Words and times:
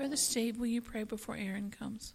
Brother 0.00 0.16
Steve, 0.16 0.58
will 0.58 0.66
you 0.66 0.80
pray 0.80 1.04
before 1.04 1.36
Aaron 1.36 1.70
comes? 1.70 2.14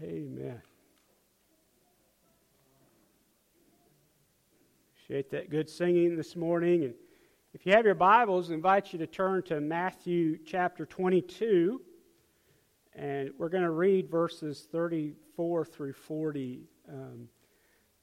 Amen. 0.00 0.62
Appreciate 4.94 5.30
that 5.32 5.50
good 5.50 5.68
singing 5.68 6.16
this 6.16 6.34
morning. 6.34 6.84
And 6.84 6.94
if 7.52 7.66
you 7.66 7.72
have 7.72 7.84
your 7.84 7.94
Bibles, 7.94 8.50
I 8.50 8.54
invite 8.54 8.92
you 8.92 8.98
to 9.00 9.06
turn 9.06 9.42
to 9.44 9.60
Matthew 9.60 10.38
chapter 10.46 10.86
22. 10.86 11.82
And 12.94 13.32
we're 13.36 13.50
going 13.50 13.64
to 13.64 13.70
read 13.70 14.10
verses 14.10 14.66
34 14.72 15.66
through 15.66 15.92
40. 15.92 16.62
Um, 16.88 17.28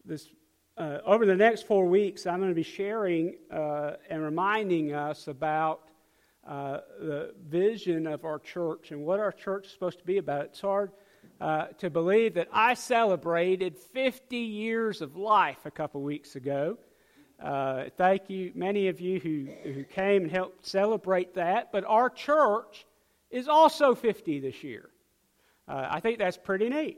this, 0.05 0.27
uh, 0.77 0.99
over 1.05 1.25
the 1.25 1.36
next 1.36 1.66
four 1.66 1.88
weeks, 1.88 2.27
I'm 2.27 2.38
going 2.38 2.52
to 2.52 2.55
be 2.55 2.61
sharing 2.61 3.36
uh, 3.52 3.94
and 4.09 4.21
reminding 4.21 4.94
us 4.94 5.27
about 5.27 5.89
uh, 6.47 6.81
the 6.99 7.33
vision 7.47 8.05
of 8.05 8.25
our 8.25 8.38
church 8.38 8.92
and 8.92 9.03
what 9.03 9.19
our 9.19 9.31
church 9.31 9.66
is 9.66 9.71
supposed 9.71 9.97
to 9.99 10.05
be 10.05 10.17
about. 10.17 10.45
It's 10.45 10.61
hard 10.61 10.92
uh, 11.42 11.68
to 11.78 11.90
believe 11.90 12.34
that 12.34 12.50
I 12.52 12.73
celebrated 12.73 13.78
50 13.78 14.38
years 14.38 15.02
of 15.02 15.16
life 15.16 15.66
a 15.66 15.72
couple 15.72 16.02
weeks 16.02 16.36
ago. 16.36 16.78
Uh, 17.42 17.86
thank 17.95 18.30
you, 18.30 18.52
many 18.54 18.90
of 18.90 19.00
you 19.00 19.20
who, 19.20 19.48
who 19.72 19.84
came 19.86 20.23
and 20.23 20.32
helped 20.32 20.66
celebrate 20.66 21.34
that. 21.36 21.72
But 21.72 21.86
our 21.86 22.10
church 22.10 22.86
is 23.32 23.48
also 23.48 23.95
50 23.95 24.42
this 24.42 24.64
year. 24.64 24.90
Uh, 25.67 25.88
I 25.90 26.00
think 26.02 26.20
that's 26.20 26.38
pretty 26.38 26.67
neat. 26.67 26.98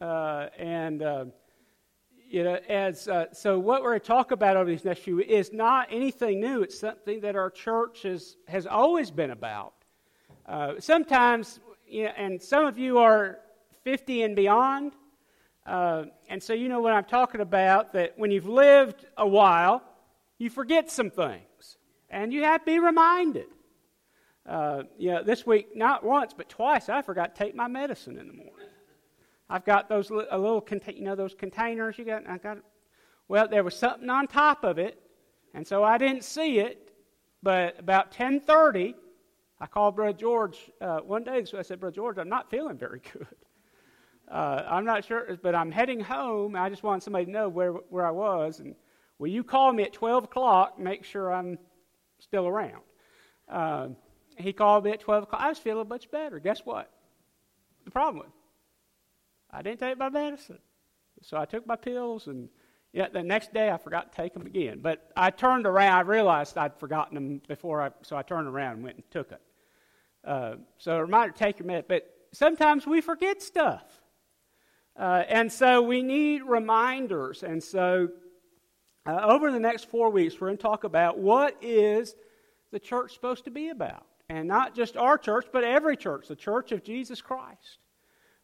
Uh, 0.00 0.46
and, 0.58 1.02
uh, 1.02 1.24
you 2.30 2.44
know, 2.44 2.58
as, 2.68 3.08
uh, 3.08 3.26
so 3.32 3.58
what 3.58 3.82
we're 3.82 3.90
going 3.90 4.00
to 4.00 4.06
talk 4.06 4.30
about 4.30 4.56
over 4.56 4.70
these 4.70 4.84
next 4.84 5.00
few 5.00 5.16
weeks 5.16 5.30
is 5.30 5.52
not 5.52 5.88
anything 5.90 6.40
new. 6.40 6.62
It's 6.62 6.78
something 6.78 7.20
that 7.20 7.36
our 7.36 7.50
church 7.50 8.02
has, 8.02 8.36
has 8.48 8.66
always 8.66 9.10
been 9.10 9.32
about. 9.32 9.74
sometimes, 10.78 11.60
you 11.86 12.04
know, 12.04 12.12
and 12.16 12.40
some 12.40 12.64
of 12.64 12.78
you 12.78 12.98
are 12.98 13.40
50 13.86 14.22
and 14.22 14.34
beyond. 14.34 14.94
Uh, 15.64 16.06
and 16.28 16.42
so 16.42 16.52
you 16.52 16.68
know 16.68 16.80
what 16.80 16.92
I'm 16.92 17.04
talking 17.04 17.40
about 17.40 17.92
that 17.92 18.18
when 18.18 18.32
you've 18.32 18.48
lived 18.48 19.06
a 19.16 19.26
while, 19.26 19.80
you 20.38 20.50
forget 20.50 20.90
some 20.90 21.08
things. 21.08 21.78
And 22.10 22.32
you 22.32 22.42
have 22.42 22.62
to 22.62 22.66
be 22.66 22.80
reminded. 22.80 23.46
Uh, 24.44 24.82
you 24.98 25.12
know, 25.12 25.22
this 25.22 25.46
week, 25.46 25.76
not 25.76 26.02
once, 26.02 26.34
but 26.36 26.48
twice, 26.48 26.88
I 26.88 27.00
forgot 27.00 27.36
to 27.36 27.44
take 27.44 27.54
my 27.54 27.68
medicine 27.68 28.18
in 28.18 28.26
the 28.26 28.32
morning. 28.32 28.66
I've 29.48 29.64
got 29.64 29.88
those 29.88 30.10
a 30.10 30.14
little, 30.36 30.66
you 30.88 31.04
know, 31.04 31.14
those 31.14 31.36
containers 31.36 31.96
you 31.96 32.04
got. 32.04 32.28
I 32.28 32.38
got. 32.38 32.58
Well, 33.28 33.46
there 33.46 33.62
was 33.62 33.76
something 33.76 34.10
on 34.10 34.26
top 34.26 34.64
of 34.64 34.78
it, 34.78 35.00
and 35.54 35.64
so 35.64 35.84
I 35.84 35.96
didn't 35.96 36.24
see 36.24 36.58
it. 36.58 36.92
But 37.40 37.78
about 37.78 38.10
10:30, 38.10 38.94
I 39.60 39.66
called 39.66 39.94
Brother 39.94 40.18
George 40.18 40.72
uh, 40.80 40.98
one 40.98 41.22
day. 41.22 41.44
So 41.44 41.56
I 41.56 41.62
said, 41.62 41.78
Brother 41.78 41.94
George, 41.94 42.18
I'm 42.18 42.28
not 42.28 42.50
feeling 42.50 42.76
very 42.76 43.00
good. 43.12 43.28
Uh, 44.30 44.62
I'm 44.68 44.84
not 44.84 45.04
sure, 45.04 45.38
but 45.42 45.54
I'm 45.54 45.70
heading 45.70 46.00
home. 46.00 46.56
I 46.56 46.68
just 46.68 46.82
want 46.82 47.02
somebody 47.02 47.26
to 47.26 47.30
know 47.30 47.48
where, 47.48 47.72
where 47.72 48.06
I 48.06 48.10
was. 48.10 48.60
And 48.60 48.74
will 49.18 49.28
you 49.28 49.44
call 49.44 49.72
me 49.72 49.84
at 49.84 49.92
12 49.92 50.24
o'clock 50.24 50.78
make 50.78 51.04
sure 51.04 51.32
I'm 51.32 51.58
still 52.18 52.46
around? 52.46 52.82
Uh, 53.48 53.88
he 54.36 54.52
called 54.52 54.84
me 54.84 54.90
at 54.90 55.00
12 55.00 55.24
o'clock. 55.24 55.40
I 55.40 55.48
was 55.48 55.58
feeling 55.58 55.88
much 55.88 56.10
better. 56.10 56.40
Guess 56.40 56.62
what? 56.64 56.90
The 57.84 57.90
problem 57.90 58.24
was, 58.24 58.32
I 59.50 59.62
didn't 59.62 59.80
take 59.80 59.96
my 59.96 60.08
medicine. 60.08 60.58
So 61.22 61.36
I 61.36 61.44
took 61.44 61.66
my 61.66 61.76
pills, 61.76 62.26
and 62.26 62.48
yeah, 62.92 63.08
the 63.08 63.22
next 63.22 63.54
day 63.54 63.70
I 63.70 63.78
forgot 63.78 64.12
to 64.12 64.22
take 64.22 64.34
them 64.34 64.44
again. 64.44 64.80
But 64.82 65.10
I 65.16 65.30
turned 65.30 65.66
around. 65.66 65.94
I 65.94 66.00
realized 66.00 66.58
I'd 66.58 66.78
forgotten 66.78 67.14
them 67.14 67.40
before, 67.46 67.80
I, 67.80 67.90
so 68.02 68.16
I 68.16 68.22
turned 68.22 68.48
around 68.48 68.74
and 68.74 68.82
went 68.82 68.96
and 68.96 69.10
took 69.10 69.32
it. 69.32 69.40
Uh, 70.24 70.56
so 70.78 70.96
a 70.96 71.02
reminder 71.02 71.32
take 71.32 71.60
your 71.60 71.66
medicine. 71.66 71.86
But 71.88 72.12
sometimes 72.32 72.86
we 72.86 73.00
forget 73.00 73.40
stuff. 73.40 73.84
Uh, 74.98 75.24
and 75.28 75.52
so 75.52 75.82
we 75.82 76.02
need 76.02 76.42
reminders. 76.42 77.42
And 77.42 77.62
so 77.62 78.08
uh, 79.06 79.20
over 79.22 79.52
the 79.52 79.60
next 79.60 79.90
four 79.90 80.10
weeks, 80.10 80.40
we're 80.40 80.48
going 80.48 80.56
to 80.56 80.62
talk 80.62 80.84
about 80.84 81.18
what 81.18 81.56
is 81.62 82.14
the 82.72 82.78
church 82.78 83.12
supposed 83.12 83.44
to 83.44 83.50
be 83.50 83.68
about. 83.68 84.06
And 84.28 84.48
not 84.48 84.74
just 84.74 84.96
our 84.96 85.18
church, 85.18 85.46
but 85.52 85.62
every 85.62 85.96
church, 85.96 86.28
the 86.28 86.36
church 86.36 86.72
of 86.72 86.82
Jesus 86.82 87.20
Christ. 87.20 87.78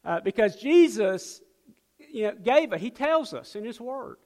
Uh, 0.04 0.20
because 0.20 0.56
Jesus 0.56 1.41
you 1.98 2.24
know, 2.24 2.34
gave 2.34 2.72
it, 2.72 2.80
he 2.80 2.91
tells 2.91 3.34
us 3.34 3.56
in 3.56 3.64
his 3.64 3.80
word. 3.80 4.16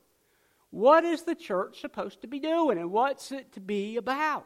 What 0.70 1.04
is 1.04 1.22
the 1.22 1.34
church 1.34 1.80
supposed 1.80 2.22
to 2.22 2.26
be 2.26 2.40
doing 2.40 2.78
and 2.78 2.90
what's 2.90 3.32
it 3.32 3.52
to 3.52 3.60
be 3.60 3.96
about? 3.96 4.44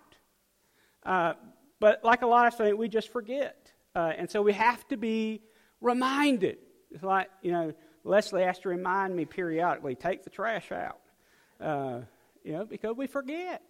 Uh, 1.05 1.33
but 1.81 2.05
like 2.05 2.23
a 2.23 2.27
lot 2.27 2.47
of 2.47 2.55
things, 2.55 2.77
we 2.77 2.89
just 2.89 3.09
forget. 3.09 3.73
Uh, 3.97 4.13
and 4.17 4.31
so 4.31 4.43
we 4.43 4.53
have 4.53 4.87
to 4.89 4.97
be 4.97 5.43
reminded 5.81 6.59
it's 6.91 7.03
like, 7.03 7.29
you 7.43 7.53
know, 7.53 7.73
Leslie 8.05 8.43
has 8.43 8.59
to 8.61 8.69
remind 8.69 9.15
me 9.15 9.25
periodically 9.25 9.95
take 9.95 10.25
the 10.25 10.31
trash 10.31 10.73
out. 10.73 10.99
Uh, 11.61 12.01
you 12.45 12.53
know, 12.53 12.65
because 12.65 12.97
we 12.97 13.07
forget. 13.07 13.63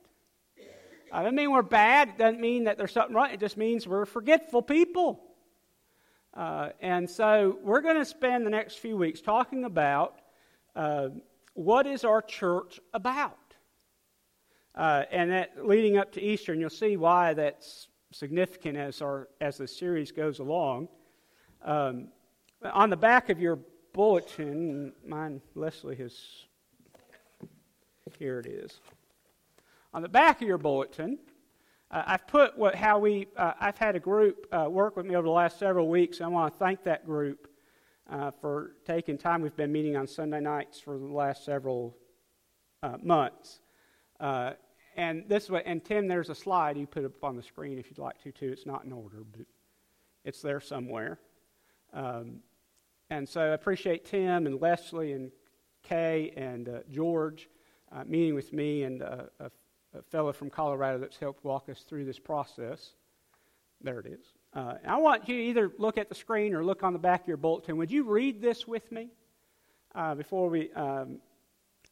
I 1.12 1.24
don't 1.24 1.34
mean 1.34 1.50
we're 1.50 1.62
bad. 1.62 2.10
It 2.10 2.18
doesn't 2.18 2.40
mean 2.40 2.64
that 2.64 2.78
there's 2.78 2.92
something 2.92 3.14
wrong. 3.14 3.30
It 3.32 3.40
just 3.40 3.56
means 3.56 3.86
we're 3.86 4.06
forgetful 4.06 4.62
people. 4.62 5.20
Uh, 6.32 6.68
and 6.80 7.10
so 7.10 7.58
we're 7.62 7.80
going 7.80 7.96
to 7.96 8.04
spend 8.04 8.46
the 8.46 8.50
next 8.50 8.76
few 8.76 8.96
weeks 8.96 9.20
talking 9.20 9.64
about 9.64 10.20
uh, 10.76 11.08
what 11.54 11.86
is 11.88 12.04
our 12.04 12.22
church 12.22 12.78
about. 12.94 13.36
Uh, 14.76 15.02
and 15.10 15.32
that 15.32 15.66
leading 15.66 15.96
up 15.96 16.12
to 16.12 16.22
Easter, 16.22 16.52
and 16.52 16.60
you'll 16.60 16.70
see 16.70 16.96
why 16.96 17.34
that's 17.34 17.88
significant 18.12 18.76
as 18.76 19.02
our 19.02 19.28
as 19.40 19.56
the 19.56 19.66
series 19.66 20.12
goes 20.12 20.38
along. 20.38 20.88
Um, 21.64 22.08
on 22.62 22.90
the 22.90 22.96
back 22.96 23.30
of 23.30 23.40
your 23.40 23.58
bulletin, 23.92 24.92
mine, 25.06 25.40
Leslie 25.54 25.96
has, 25.96 26.14
here 28.18 28.38
it 28.40 28.46
is. 28.46 28.80
On 29.92 30.02
the 30.02 30.08
back 30.08 30.42
of 30.42 30.48
your 30.48 30.58
bulletin, 30.58 31.18
uh, 31.90 32.02
I've 32.06 32.26
put 32.26 32.56
what, 32.56 32.74
how 32.74 32.98
we, 32.98 33.28
uh, 33.36 33.54
I've 33.58 33.78
had 33.78 33.96
a 33.96 34.00
group 34.00 34.46
uh, 34.52 34.68
work 34.68 34.96
with 34.96 35.06
me 35.06 35.16
over 35.16 35.26
the 35.26 35.32
last 35.32 35.58
several 35.58 35.88
weeks. 35.88 36.20
I 36.20 36.28
want 36.28 36.52
to 36.52 36.58
thank 36.58 36.84
that 36.84 37.06
group 37.06 37.48
uh, 38.10 38.30
for 38.40 38.72
taking 38.84 39.18
time. 39.18 39.42
We've 39.42 39.56
been 39.56 39.72
meeting 39.72 39.96
on 39.96 40.06
Sunday 40.06 40.40
nights 40.40 40.78
for 40.78 40.98
the 40.98 41.06
last 41.06 41.44
several 41.44 41.96
uh, 42.82 42.96
months. 43.02 43.60
Uh, 44.20 44.52
and 44.96 45.24
this 45.28 45.48
way, 45.48 45.62
and 45.64 45.82
Tim, 45.84 46.08
there's 46.08 46.28
a 46.28 46.34
slide 46.34 46.76
you 46.76 46.86
put 46.86 47.04
up 47.04 47.24
on 47.24 47.36
the 47.36 47.42
screen 47.42 47.78
if 47.78 47.86
you'd 47.90 47.98
like 47.98 48.20
to, 48.22 48.32
too. 48.32 48.50
It's 48.52 48.66
not 48.66 48.84
in 48.84 48.92
order, 48.92 49.24
but 49.32 49.46
it's 50.24 50.42
there 50.42 50.60
somewhere. 50.60 51.18
Um, 51.92 52.40
and 53.10 53.28
so 53.28 53.40
I 53.40 53.46
appreciate 53.48 54.04
Tim 54.04 54.46
and 54.46 54.60
Leslie 54.60 55.12
and 55.12 55.30
Kay 55.82 56.32
and 56.36 56.68
uh, 56.68 56.78
George 56.90 57.48
uh, 57.92 58.04
meeting 58.06 58.34
with 58.34 58.52
me 58.52 58.84
and 58.84 59.02
uh, 59.02 59.24
a, 59.40 59.50
a, 59.98 60.02
fellow 60.10 60.32
from 60.32 60.48
Colorado 60.48 60.98
that's 60.98 61.16
helped 61.16 61.44
walk 61.44 61.68
us 61.68 61.80
through 61.80 62.04
this 62.04 62.18
process. 62.18 62.90
There 63.80 63.98
it 63.98 64.06
is. 64.06 64.26
Uh, 64.54 64.74
I 64.86 64.96
want 64.98 65.28
you 65.28 65.36
to 65.36 65.42
either 65.42 65.72
look 65.78 65.98
at 65.98 66.08
the 66.08 66.14
screen 66.14 66.54
or 66.54 66.64
look 66.64 66.82
on 66.84 66.92
the 66.92 66.98
back 66.98 67.22
of 67.22 67.28
your 67.28 67.36
bulletin. 67.36 67.76
Would 67.78 67.90
you 67.90 68.04
read 68.04 68.40
this 68.40 68.68
with 68.68 68.90
me 68.92 69.08
uh, 69.94 70.14
before 70.14 70.48
we, 70.48 70.72
um, 70.72 71.18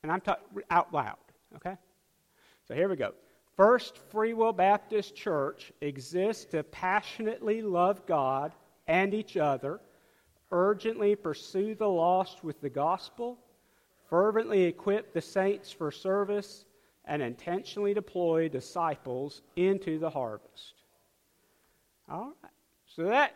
and 0.02 0.12
I'm 0.12 0.20
talking 0.20 0.62
out 0.70 0.92
loud, 0.94 1.16
okay? 1.56 1.76
So 2.66 2.74
here 2.74 2.88
we 2.88 2.96
go. 2.96 3.12
First 3.56 3.98
Free 3.98 4.34
Will 4.34 4.52
Baptist 4.52 5.16
Church 5.16 5.72
exists 5.80 6.44
to 6.52 6.62
passionately 6.62 7.60
love 7.62 8.06
God 8.06 8.52
and 8.86 9.12
each 9.14 9.36
other 9.36 9.80
urgently 10.50 11.14
pursue 11.14 11.74
the 11.74 11.88
lost 11.88 12.42
with 12.42 12.60
the 12.60 12.70
gospel, 12.70 13.38
fervently 14.08 14.64
equip 14.64 15.12
the 15.12 15.20
saints 15.20 15.70
for 15.70 15.90
service, 15.90 16.64
and 17.04 17.22
intentionally 17.22 17.94
deploy 17.94 18.48
disciples 18.48 19.42
into 19.56 19.98
the 19.98 20.10
harvest. 20.10 20.74
All 22.10 22.32
right. 22.42 22.52
So 22.86 23.04
that 23.04 23.34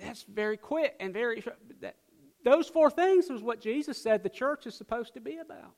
that's 0.00 0.24
very 0.24 0.56
quick 0.56 0.94
and 1.00 1.12
very 1.14 1.42
that, 1.80 1.96
those 2.44 2.68
four 2.68 2.90
things 2.90 3.30
is 3.30 3.42
what 3.42 3.60
Jesus 3.60 4.00
said 4.00 4.22
the 4.22 4.28
church 4.28 4.66
is 4.66 4.74
supposed 4.74 5.14
to 5.14 5.20
be 5.20 5.38
about. 5.38 5.74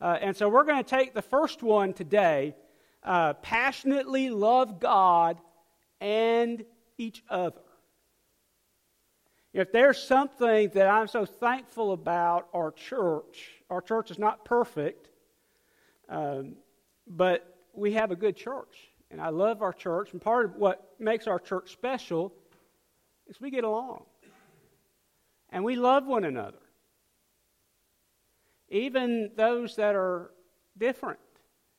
Uh, 0.00 0.18
and 0.20 0.36
so 0.36 0.48
we're 0.48 0.64
going 0.64 0.82
to 0.82 0.88
take 0.88 1.14
the 1.14 1.22
first 1.22 1.62
one 1.62 1.92
today 1.92 2.54
uh, 3.02 3.32
passionately 3.34 4.30
love 4.30 4.80
God 4.80 5.38
and 6.00 6.64
each 6.98 7.22
other. 7.30 7.60
If 9.56 9.72
there's 9.72 9.96
something 9.96 10.68
that 10.74 10.86
I'm 10.86 11.08
so 11.08 11.24
thankful 11.24 11.92
about 11.92 12.46
our 12.52 12.72
church, 12.72 13.52
our 13.70 13.80
church 13.80 14.10
is 14.10 14.18
not 14.18 14.44
perfect, 14.44 15.08
um, 16.10 16.56
but 17.06 17.56
we 17.72 17.94
have 17.94 18.10
a 18.10 18.16
good 18.16 18.36
church. 18.36 18.76
And 19.10 19.18
I 19.18 19.30
love 19.30 19.62
our 19.62 19.72
church. 19.72 20.12
And 20.12 20.20
part 20.20 20.44
of 20.44 20.56
what 20.56 20.92
makes 20.98 21.26
our 21.26 21.38
church 21.38 21.72
special 21.72 22.34
is 23.28 23.40
we 23.40 23.50
get 23.50 23.64
along. 23.64 24.04
And 25.48 25.64
we 25.64 25.74
love 25.74 26.04
one 26.06 26.24
another. 26.24 26.60
Even 28.68 29.30
those 29.36 29.76
that 29.76 29.94
are 29.94 30.32
different. 30.76 31.20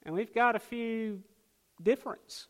And 0.02 0.16
we've 0.16 0.34
got 0.34 0.56
a 0.56 0.60
few 0.60 1.22
difference. 1.84 2.48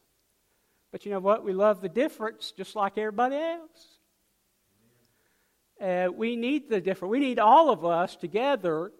But 0.90 1.06
you 1.06 1.12
know 1.12 1.20
what? 1.20 1.44
We 1.44 1.52
love 1.52 1.82
the 1.82 1.90
difference 1.90 2.54
just 2.56 2.78
like 2.78 2.98
everybody 2.98 3.36
else. 3.36 3.97
Uh, 5.82 6.08
we 6.14 6.36
need 6.36 6.70
the 6.70 6.82
different. 6.82 7.12
We 7.12 7.20
need 7.20 7.40
all 7.40 7.70
of 7.70 7.86
us 7.86 8.16
together. 8.16 8.92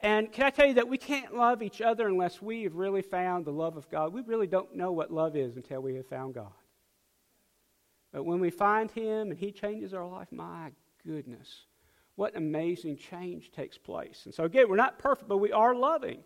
And 0.00 0.32
can 0.32 0.44
I 0.44 0.50
tell 0.50 0.66
you 0.66 0.74
that 0.74 0.88
we 0.88 0.98
can't 0.98 1.34
love 1.34 1.62
each 1.62 1.80
other 1.80 2.08
unless 2.08 2.42
we 2.42 2.64
have 2.64 2.74
really 2.74 3.02
found 3.02 3.44
the 3.44 3.52
love 3.52 3.76
of 3.76 3.88
God? 3.88 4.12
We 4.12 4.22
really 4.22 4.48
don't 4.48 4.74
know 4.74 4.92
what 4.92 5.12
love 5.12 5.36
is 5.36 5.56
until 5.56 5.80
we 5.80 5.94
have 5.94 6.06
found 6.06 6.34
God. 6.34 6.52
But 8.12 8.24
when 8.24 8.40
we 8.40 8.50
find 8.50 8.90
Him 8.90 9.30
and 9.30 9.38
He 9.38 9.52
changes 9.52 9.94
our 9.94 10.06
life, 10.06 10.28
my 10.30 10.72
goodness, 11.06 11.66
what 12.16 12.36
amazing 12.36 12.96
change 12.96 13.52
takes 13.52 13.78
place. 13.78 14.22
And 14.26 14.34
so, 14.34 14.44
again, 14.44 14.68
we're 14.68 14.76
not 14.76 14.98
perfect, 14.98 15.28
but 15.28 15.38
we 15.38 15.52
are 15.52 15.74
loving. 15.74 16.18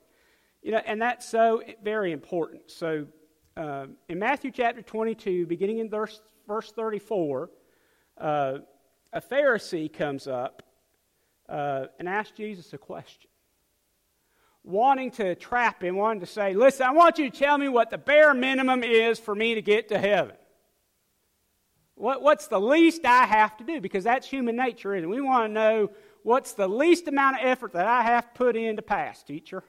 You 0.62 0.72
know, 0.72 0.82
and 0.84 1.00
that's 1.00 1.28
so 1.28 1.62
very 1.84 2.12
important. 2.12 2.70
So, 2.70 3.06
uh, 3.56 3.86
in 4.08 4.18
Matthew 4.18 4.50
chapter 4.50 4.82
22, 4.82 5.46
beginning 5.46 5.78
in 5.78 5.88
verse, 5.88 6.20
verse 6.48 6.72
34, 6.72 7.50
uh, 8.18 8.58
a 9.16 9.20
Pharisee 9.22 9.90
comes 9.90 10.26
up 10.26 10.62
uh, 11.48 11.86
and 11.98 12.06
asks 12.06 12.36
Jesus 12.36 12.70
a 12.74 12.78
question, 12.78 13.30
wanting 14.62 15.10
to 15.12 15.34
trap 15.36 15.82
him, 15.82 15.96
wanting 15.96 16.20
to 16.20 16.26
say, 16.26 16.52
Listen, 16.52 16.86
I 16.86 16.90
want 16.90 17.16
you 17.16 17.30
to 17.30 17.36
tell 17.36 17.56
me 17.56 17.68
what 17.68 17.88
the 17.88 17.96
bare 17.96 18.34
minimum 18.34 18.84
is 18.84 19.18
for 19.18 19.34
me 19.34 19.54
to 19.54 19.62
get 19.62 19.88
to 19.88 19.98
heaven. 19.98 20.36
What, 21.94 22.20
what's 22.20 22.48
the 22.48 22.60
least 22.60 23.06
I 23.06 23.24
have 23.24 23.56
to 23.56 23.64
do? 23.64 23.80
Because 23.80 24.04
that's 24.04 24.28
human 24.28 24.54
nature, 24.54 24.94
isn't 24.94 25.08
it? 25.08 25.10
We 25.10 25.22
want 25.22 25.48
to 25.48 25.52
know 25.52 25.90
what's 26.22 26.52
the 26.52 26.68
least 26.68 27.08
amount 27.08 27.40
of 27.40 27.46
effort 27.46 27.72
that 27.72 27.86
I 27.86 28.02
have 28.02 28.24
to 28.24 28.32
put 28.34 28.54
in 28.54 28.76
to 28.76 28.82
pass, 28.82 29.22
teacher. 29.22 29.64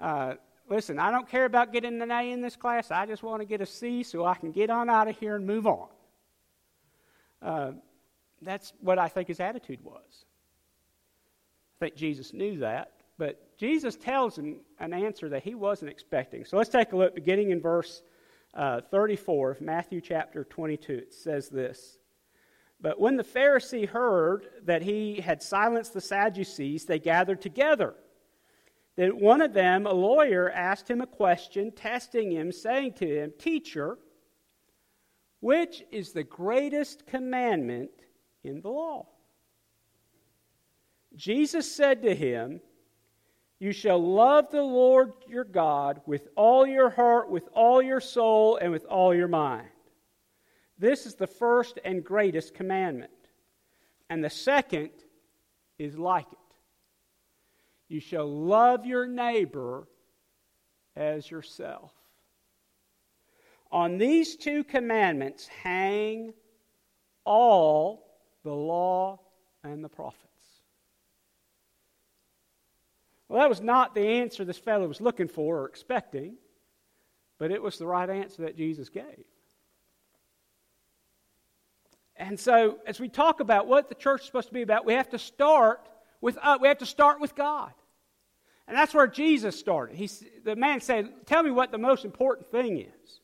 Uh, 0.00 0.36
listen, 0.70 0.98
I 0.98 1.10
don't 1.10 1.28
care 1.28 1.44
about 1.44 1.70
getting 1.70 2.00
an 2.00 2.10
A 2.10 2.32
in 2.32 2.40
this 2.40 2.56
class. 2.56 2.90
I 2.90 3.04
just 3.04 3.22
want 3.22 3.42
to 3.42 3.46
get 3.46 3.60
a 3.60 3.66
C 3.66 4.02
so 4.04 4.24
I 4.24 4.36
can 4.36 4.52
get 4.52 4.70
on 4.70 4.88
out 4.88 5.06
of 5.06 5.18
here 5.18 5.36
and 5.36 5.46
move 5.46 5.66
on. 5.66 5.88
Uh, 7.42 7.72
that's 8.42 8.72
what 8.80 8.98
I 8.98 9.08
think 9.08 9.28
his 9.28 9.40
attitude 9.40 9.82
was. 9.82 10.24
I 11.80 11.86
think 11.86 11.96
Jesus 11.96 12.32
knew 12.32 12.58
that, 12.58 12.92
but 13.18 13.56
Jesus 13.56 13.96
tells 13.96 14.38
him 14.38 14.60
an 14.78 14.92
answer 14.92 15.28
that 15.28 15.42
he 15.42 15.54
wasn't 15.54 15.90
expecting. 15.90 16.44
So 16.44 16.56
let's 16.56 16.70
take 16.70 16.92
a 16.92 16.96
look, 16.96 17.14
beginning 17.14 17.50
in 17.50 17.60
verse 17.60 18.02
uh, 18.54 18.80
34 18.90 19.52
of 19.52 19.60
Matthew 19.60 20.00
chapter 20.00 20.44
22. 20.44 20.92
It 20.92 21.14
says 21.14 21.48
this 21.48 21.98
But 22.80 23.00
when 23.00 23.16
the 23.16 23.24
Pharisee 23.24 23.88
heard 23.88 24.48
that 24.64 24.82
he 24.82 25.20
had 25.20 25.42
silenced 25.42 25.94
the 25.94 26.00
Sadducees, 26.00 26.84
they 26.84 26.98
gathered 26.98 27.40
together. 27.40 27.94
Then 28.96 29.20
one 29.20 29.42
of 29.42 29.52
them, 29.52 29.86
a 29.86 29.92
lawyer, 29.92 30.50
asked 30.50 30.90
him 30.90 31.00
a 31.00 31.06
question, 31.06 31.70
testing 31.70 32.32
him, 32.32 32.50
saying 32.50 32.94
to 32.94 33.06
him, 33.06 33.32
Teacher, 33.38 33.96
which 35.40 35.84
is 35.92 36.12
the 36.12 36.24
greatest 36.24 37.06
commandment 37.06 37.90
in 38.48 38.60
the 38.60 38.68
law? 38.68 39.06
Jesus 41.16 41.70
said 41.70 42.02
to 42.02 42.14
him, 42.14 42.60
You 43.58 43.72
shall 43.72 44.02
love 44.02 44.50
the 44.50 44.62
Lord 44.62 45.12
your 45.28 45.44
God 45.44 46.00
with 46.06 46.28
all 46.36 46.66
your 46.66 46.90
heart, 46.90 47.30
with 47.30 47.48
all 47.54 47.82
your 47.82 48.00
soul, 48.00 48.56
and 48.56 48.70
with 48.72 48.84
all 48.86 49.14
your 49.14 49.28
mind. 49.28 49.68
This 50.78 51.06
is 51.06 51.14
the 51.14 51.26
first 51.26 51.78
and 51.84 52.04
greatest 52.04 52.54
commandment. 52.54 53.10
And 54.10 54.22
the 54.22 54.30
second 54.30 54.90
is 55.78 55.98
like 55.98 56.26
it 56.30 56.38
you 57.88 58.00
shall 58.00 58.26
love 58.26 58.84
your 58.84 59.06
neighbor 59.06 59.88
as 60.94 61.30
yourself. 61.30 61.92
On 63.72 63.98
these 63.98 64.36
two 64.36 64.62
commandments 64.62 65.46
hang 65.46 66.34
all 67.24 68.07
the 68.44 68.52
law 68.52 69.20
and 69.64 69.82
the 69.84 69.88
prophets. 69.88 70.24
Well, 73.28 73.40
that 73.40 73.48
was 73.48 73.60
not 73.60 73.94
the 73.94 74.06
answer 74.06 74.44
this 74.44 74.58
fellow 74.58 74.88
was 74.88 75.00
looking 75.00 75.28
for 75.28 75.58
or 75.60 75.68
expecting, 75.68 76.36
but 77.38 77.50
it 77.50 77.62
was 77.62 77.78
the 77.78 77.86
right 77.86 78.08
answer 78.08 78.42
that 78.42 78.56
Jesus 78.56 78.88
gave. 78.88 79.24
And 82.16 82.38
so, 82.40 82.78
as 82.86 82.98
we 82.98 83.08
talk 83.08 83.40
about 83.40 83.66
what 83.66 83.88
the 83.88 83.94
church 83.94 84.22
is 84.22 84.26
supposed 84.26 84.48
to 84.48 84.54
be 84.54 84.62
about, 84.62 84.84
we 84.84 84.94
have 84.94 85.10
to 85.10 85.18
start 85.18 85.88
with 86.20 86.36
uh, 86.42 86.58
we 86.60 86.68
have 86.68 86.78
to 86.78 86.86
start 86.86 87.20
with 87.20 87.34
God. 87.34 87.72
And 88.66 88.76
that's 88.76 88.92
where 88.92 89.06
Jesus 89.06 89.58
started. 89.58 89.96
He, 89.96 90.10
the 90.44 90.56
man 90.56 90.80
said, 90.80 91.26
Tell 91.26 91.42
me 91.42 91.50
what 91.50 91.70
the 91.70 91.78
most 91.78 92.04
important 92.04 92.50
thing 92.50 92.80
is. 92.80 93.20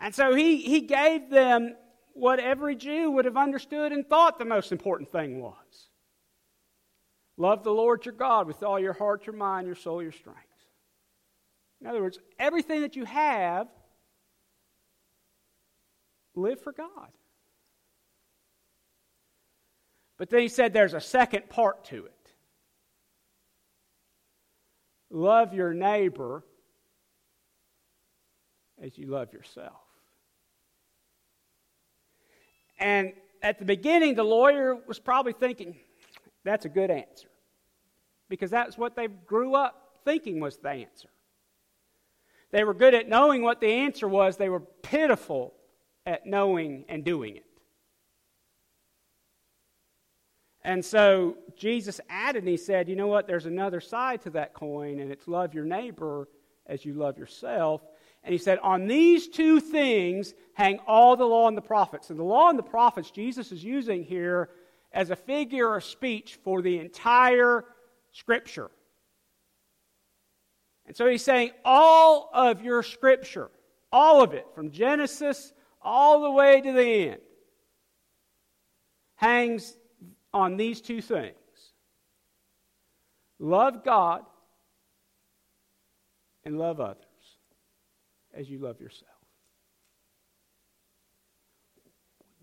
And 0.00 0.12
so 0.12 0.34
he, 0.34 0.56
he 0.56 0.80
gave 0.80 1.30
them 1.30 1.76
what 2.14 2.38
every 2.38 2.76
Jew 2.76 3.10
would 3.12 3.24
have 3.24 3.36
understood 3.36 3.92
and 3.92 4.06
thought 4.06 4.38
the 4.38 4.44
most 4.44 4.72
important 4.72 5.10
thing 5.10 5.40
was 5.40 5.88
love 7.36 7.64
the 7.64 7.72
Lord 7.72 8.04
your 8.04 8.14
God 8.14 8.46
with 8.46 8.62
all 8.62 8.78
your 8.78 8.92
heart, 8.92 9.26
your 9.26 9.36
mind, 9.36 9.66
your 9.66 9.76
soul, 9.76 10.02
your 10.02 10.12
strength. 10.12 10.40
In 11.80 11.86
other 11.86 12.00
words, 12.00 12.18
everything 12.38 12.82
that 12.82 12.94
you 12.94 13.04
have, 13.04 13.68
live 16.34 16.60
for 16.60 16.72
God. 16.72 17.08
But 20.18 20.30
then 20.30 20.40
he 20.40 20.48
said 20.48 20.72
there's 20.72 20.94
a 20.94 21.00
second 21.00 21.48
part 21.48 21.84
to 21.86 22.04
it 22.06 22.22
love 25.10 25.52
your 25.52 25.74
neighbor 25.74 26.42
as 28.80 28.96
you 28.96 29.06
love 29.06 29.32
yourself. 29.32 29.81
And 32.82 33.12
at 33.42 33.60
the 33.60 33.64
beginning, 33.64 34.16
the 34.16 34.24
lawyer 34.24 34.74
was 34.74 34.98
probably 34.98 35.32
thinking, 35.32 35.76
that's 36.44 36.64
a 36.64 36.68
good 36.68 36.90
answer. 36.90 37.28
Because 38.28 38.50
that's 38.50 38.76
what 38.76 38.96
they 38.96 39.06
grew 39.06 39.54
up 39.54 40.00
thinking 40.04 40.40
was 40.40 40.58
the 40.58 40.70
answer. 40.70 41.08
They 42.50 42.64
were 42.64 42.74
good 42.74 42.92
at 42.92 43.08
knowing 43.08 43.42
what 43.42 43.60
the 43.60 43.72
answer 43.72 44.08
was, 44.08 44.36
they 44.36 44.48
were 44.48 44.60
pitiful 44.60 45.54
at 46.04 46.26
knowing 46.26 46.84
and 46.88 47.04
doing 47.04 47.36
it. 47.36 47.44
And 50.64 50.84
so 50.84 51.36
Jesus 51.56 52.00
added 52.10 52.42
and 52.42 52.48
he 52.48 52.56
said, 52.56 52.88
You 52.88 52.96
know 52.96 53.06
what? 53.06 53.26
There's 53.26 53.46
another 53.46 53.80
side 53.80 54.22
to 54.22 54.30
that 54.30 54.54
coin, 54.54 55.00
and 55.00 55.10
it's 55.10 55.28
love 55.28 55.54
your 55.54 55.64
neighbor 55.64 56.28
as 56.66 56.84
you 56.84 56.94
love 56.94 57.16
yourself. 57.16 57.82
And 58.24 58.32
he 58.32 58.38
said, 58.38 58.58
On 58.60 58.86
these 58.86 59.28
two 59.28 59.60
things 59.60 60.34
hang 60.54 60.78
all 60.86 61.16
the 61.16 61.24
law 61.24 61.48
and 61.48 61.56
the 61.56 61.62
prophets. 61.62 62.10
And 62.10 62.18
the 62.18 62.24
law 62.24 62.48
and 62.48 62.58
the 62.58 62.62
prophets 62.62 63.10
Jesus 63.10 63.52
is 63.52 63.64
using 63.64 64.04
here 64.04 64.50
as 64.92 65.10
a 65.10 65.16
figure 65.16 65.74
of 65.76 65.84
speech 65.84 66.38
for 66.44 66.62
the 66.62 66.78
entire 66.78 67.64
scripture. 68.12 68.70
And 70.86 70.96
so 70.96 71.06
he's 71.06 71.24
saying, 71.24 71.50
All 71.64 72.30
of 72.32 72.62
your 72.62 72.82
scripture, 72.82 73.50
all 73.90 74.22
of 74.22 74.34
it, 74.34 74.46
from 74.54 74.70
Genesis 74.70 75.52
all 75.84 76.22
the 76.22 76.30
way 76.30 76.60
to 76.60 76.72
the 76.72 77.08
end, 77.10 77.20
hangs 79.16 79.76
on 80.32 80.56
these 80.56 80.80
two 80.80 81.00
things 81.00 81.34
love 83.38 83.84
God 83.84 84.24
and 86.44 86.56
love 86.58 86.80
others 86.80 87.11
as 88.34 88.48
you 88.48 88.58
love 88.58 88.80
yourself. 88.80 89.10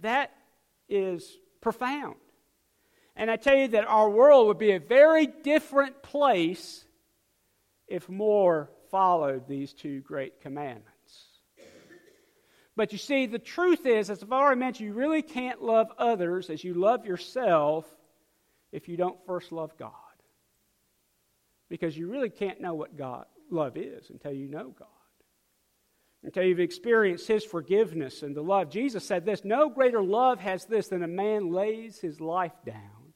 That 0.01 0.31
is 0.87 1.37
profound. 1.61 2.15
And 3.15 3.29
I 3.29 3.35
tell 3.35 3.55
you 3.55 3.67
that 3.69 3.85
our 3.85 4.09
world 4.09 4.47
would 4.47 4.57
be 4.57 4.71
a 4.71 4.79
very 4.79 5.27
different 5.27 6.01
place 6.01 6.85
if 7.87 8.07
more 8.07 8.69
followed 8.91 9.47
these 9.47 9.73
two 9.73 9.99
great 10.01 10.41
commandments. 10.41 10.85
But 12.75 12.93
you 12.93 12.97
see, 12.97 13.25
the 13.25 13.39
truth 13.39 13.85
is, 13.85 14.09
as 14.09 14.23
I've 14.23 14.31
already 14.31 14.59
mentioned, 14.59 14.87
you 14.87 14.93
really 14.93 15.21
can't 15.21 15.61
love 15.61 15.91
others 15.97 16.49
as 16.49 16.63
you 16.63 16.73
love 16.73 17.05
yourself 17.05 17.85
if 18.71 18.87
you 18.87 18.95
don't 18.95 19.17
first 19.25 19.51
love 19.51 19.77
God. 19.77 19.91
Because 21.67 21.97
you 21.97 22.07
really 22.07 22.29
can't 22.29 22.61
know 22.61 22.75
what 22.75 22.95
God 22.95 23.25
love 23.51 23.75
is 23.75 24.09
until 24.09 24.31
you 24.31 24.47
know 24.47 24.73
God. 24.79 24.87
Until 26.23 26.43
you've 26.43 26.59
experienced 26.59 27.27
His 27.27 27.45
forgiveness 27.45 28.23
and 28.23 28.35
the 28.35 28.41
love. 28.41 28.69
Jesus 28.69 29.05
said 29.05 29.25
this 29.25 29.45
No 29.45 29.69
greater 29.69 30.03
love 30.03 30.39
has 30.39 30.65
this 30.65 30.89
than 30.89 31.03
a 31.03 31.07
man 31.07 31.51
lays 31.51 31.99
his 31.99 32.19
life 32.19 32.53
down 32.65 33.13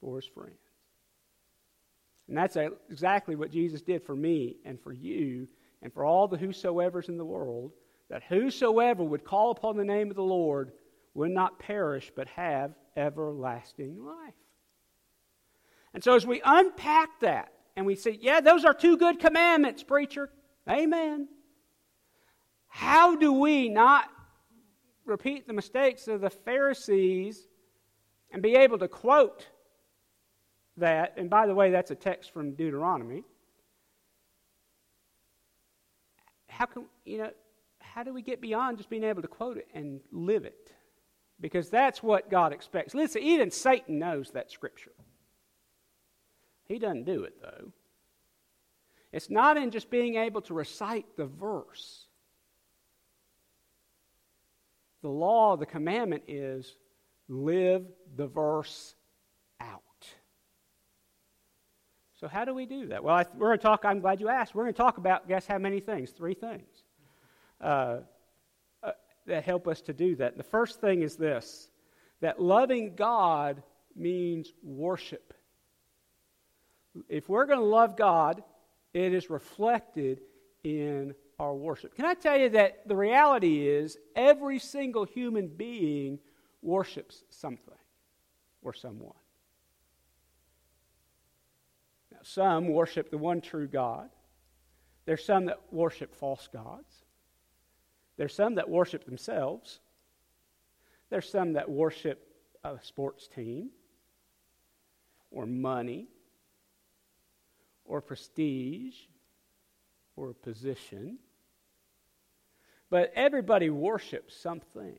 for 0.00 0.16
his 0.16 0.26
friends. 0.26 0.56
And 2.28 2.36
that's 2.36 2.56
exactly 2.90 3.34
what 3.34 3.50
Jesus 3.50 3.82
did 3.82 4.04
for 4.04 4.14
me 4.14 4.56
and 4.64 4.80
for 4.80 4.92
you 4.92 5.48
and 5.82 5.92
for 5.92 6.04
all 6.04 6.28
the 6.28 6.36
whosoever's 6.36 7.08
in 7.08 7.16
the 7.16 7.24
world, 7.24 7.72
that 8.08 8.22
whosoever 8.22 9.02
would 9.02 9.24
call 9.24 9.50
upon 9.50 9.76
the 9.76 9.84
name 9.84 10.10
of 10.10 10.16
the 10.16 10.22
Lord 10.22 10.72
would 11.14 11.30
not 11.30 11.58
perish 11.58 12.12
but 12.14 12.28
have 12.28 12.72
everlasting 12.96 14.04
life. 14.04 14.34
And 15.92 16.04
so 16.04 16.14
as 16.14 16.24
we 16.24 16.40
unpack 16.44 17.20
that 17.20 17.52
and 17.76 17.84
we 17.84 17.96
say, 17.96 18.16
yeah, 18.20 18.40
those 18.40 18.64
are 18.64 18.74
two 18.74 18.96
good 18.96 19.18
commandments, 19.18 19.82
preacher. 19.82 20.30
Amen. 20.68 21.28
How 22.70 23.16
do 23.16 23.32
we 23.32 23.68
not 23.68 24.08
repeat 25.04 25.46
the 25.46 25.52
mistakes 25.52 26.08
of 26.08 26.20
the 26.20 26.30
Pharisees 26.30 27.46
and 28.30 28.42
be 28.42 28.54
able 28.54 28.78
to 28.78 28.88
quote 28.88 29.48
that? 30.76 31.14
And 31.16 31.28
by 31.28 31.46
the 31.46 31.54
way, 31.54 31.72
that's 31.72 31.90
a 31.90 31.96
text 31.96 32.32
from 32.32 32.52
Deuteronomy. 32.52 33.24
How 36.48 36.66
can, 36.66 36.86
you 37.04 37.18
know, 37.18 37.30
how 37.80 38.04
do 38.04 38.14
we 38.14 38.22
get 38.22 38.40
beyond 38.40 38.78
just 38.78 38.88
being 38.88 39.04
able 39.04 39.20
to 39.22 39.28
quote 39.28 39.56
it 39.56 39.68
and 39.74 40.00
live 40.12 40.44
it? 40.44 40.72
Because 41.40 41.70
that's 41.70 42.02
what 42.02 42.30
God 42.30 42.52
expects. 42.52 42.94
Listen, 42.94 43.22
even 43.22 43.50
Satan 43.50 43.98
knows 43.98 44.30
that 44.30 44.50
scripture. 44.50 44.92
He 46.68 46.78
doesn't 46.78 47.04
do 47.04 47.24
it, 47.24 47.34
though. 47.42 47.72
It's 49.10 49.28
not 49.28 49.56
in 49.56 49.72
just 49.72 49.90
being 49.90 50.14
able 50.14 50.40
to 50.42 50.54
recite 50.54 51.16
the 51.16 51.26
verse. 51.26 52.06
The 55.02 55.08
law, 55.08 55.56
the 55.56 55.66
commandment 55.66 56.24
is 56.28 56.76
live 57.28 57.84
the 58.16 58.26
verse 58.26 58.94
out. 59.60 59.80
So, 62.20 62.28
how 62.28 62.44
do 62.44 62.52
we 62.52 62.66
do 62.66 62.88
that? 62.88 63.02
Well, 63.02 63.14
I, 63.14 63.24
we're 63.34 63.48
going 63.48 63.58
to 63.58 63.62
talk, 63.62 63.84
I'm 63.84 64.00
glad 64.00 64.20
you 64.20 64.28
asked. 64.28 64.54
We're 64.54 64.64
going 64.64 64.74
to 64.74 64.78
talk 64.78 64.98
about, 64.98 65.26
guess 65.26 65.46
how 65.46 65.58
many 65.58 65.80
things? 65.80 66.10
Three 66.10 66.34
things 66.34 66.68
uh, 67.60 67.98
uh, 68.82 68.92
that 69.26 69.44
help 69.44 69.66
us 69.66 69.80
to 69.82 69.94
do 69.94 70.16
that. 70.16 70.36
The 70.36 70.42
first 70.42 70.80
thing 70.80 71.02
is 71.02 71.16
this 71.16 71.70
that 72.20 72.40
loving 72.40 72.94
God 72.94 73.62
means 73.96 74.52
worship. 74.62 75.32
If 77.08 77.28
we're 77.28 77.46
going 77.46 77.58
to 77.58 77.64
love 77.64 77.96
God, 77.96 78.42
it 78.92 79.14
is 79.14 79.30
reflected 79.30 80.20
in 80.62 81.14
our 81.40 81.54
worship. 81.54 81.94
Can 81.94 82.04
I 82.04 82.12
tell 82.12 82.38
you 82.38 82.50
that 82.50 82.86
the 82.86 82.94
reality 82.94 83.66
is 83.66 83.96
every 84.14 84.58
single 84.58 85.04
human 85.04 85.48
being 85.48 86.18
worships 86.60 87.24
something 87.30 87.74
or 88.60 88.74
someone? 88.74 89.16
Now, 92.12 92.18
some 92.22 92.68
worship 92.68 93.10
the 93.10 93.16
one 93.16 93.40
true 93.40 93.66
God. 93.66 94.10
There's 95.06 95.24
some 95.24 95.46
that 95.46 95.60
worship 95.72 96.14
false 96.14 96.46
gods. 96.52 97.06
There's 98.18 98.34
some 98.34 98.56
that 98.56 98.68
worship 98.68 99.06
themselves. 99.06 99.80
There's 101.08 101.28
some 101.28 101.54
that 101.54 101.70
worship 101.70 102.22
a 102.62 102.76
sports 102.82 103.26
team 103.26 103.70
or 105.30 105.46
money 105.46 106.08
or 107.86 108.02
prestige 108.02 108.96
or 110.16 110.28
a 110.28 110.34
position. 110.34 111.18
But 112.90 113.12
everybody 113.14 113.70
worships 113.70 114.36
something. 114.36 114.98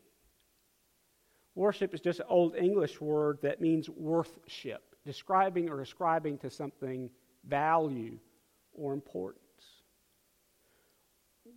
Worship 1.56 1.94
is 1.94 2.00
just 2.00 2.22
an 2.22 2.26
old 2.30 2.56
English 2.56 3.02
word 3.02 3.40
that 3.42 3.60
means 3.60 3.90
worthship, 3.90 4.96
describing 5.06 5.70
or 5.70 5.82
ascribing 5.82 6.38
to 6.40 6.50
something 6.50 7.10
value 7.46 8.18
or 8.74 8.94
importance. 8.94 9.42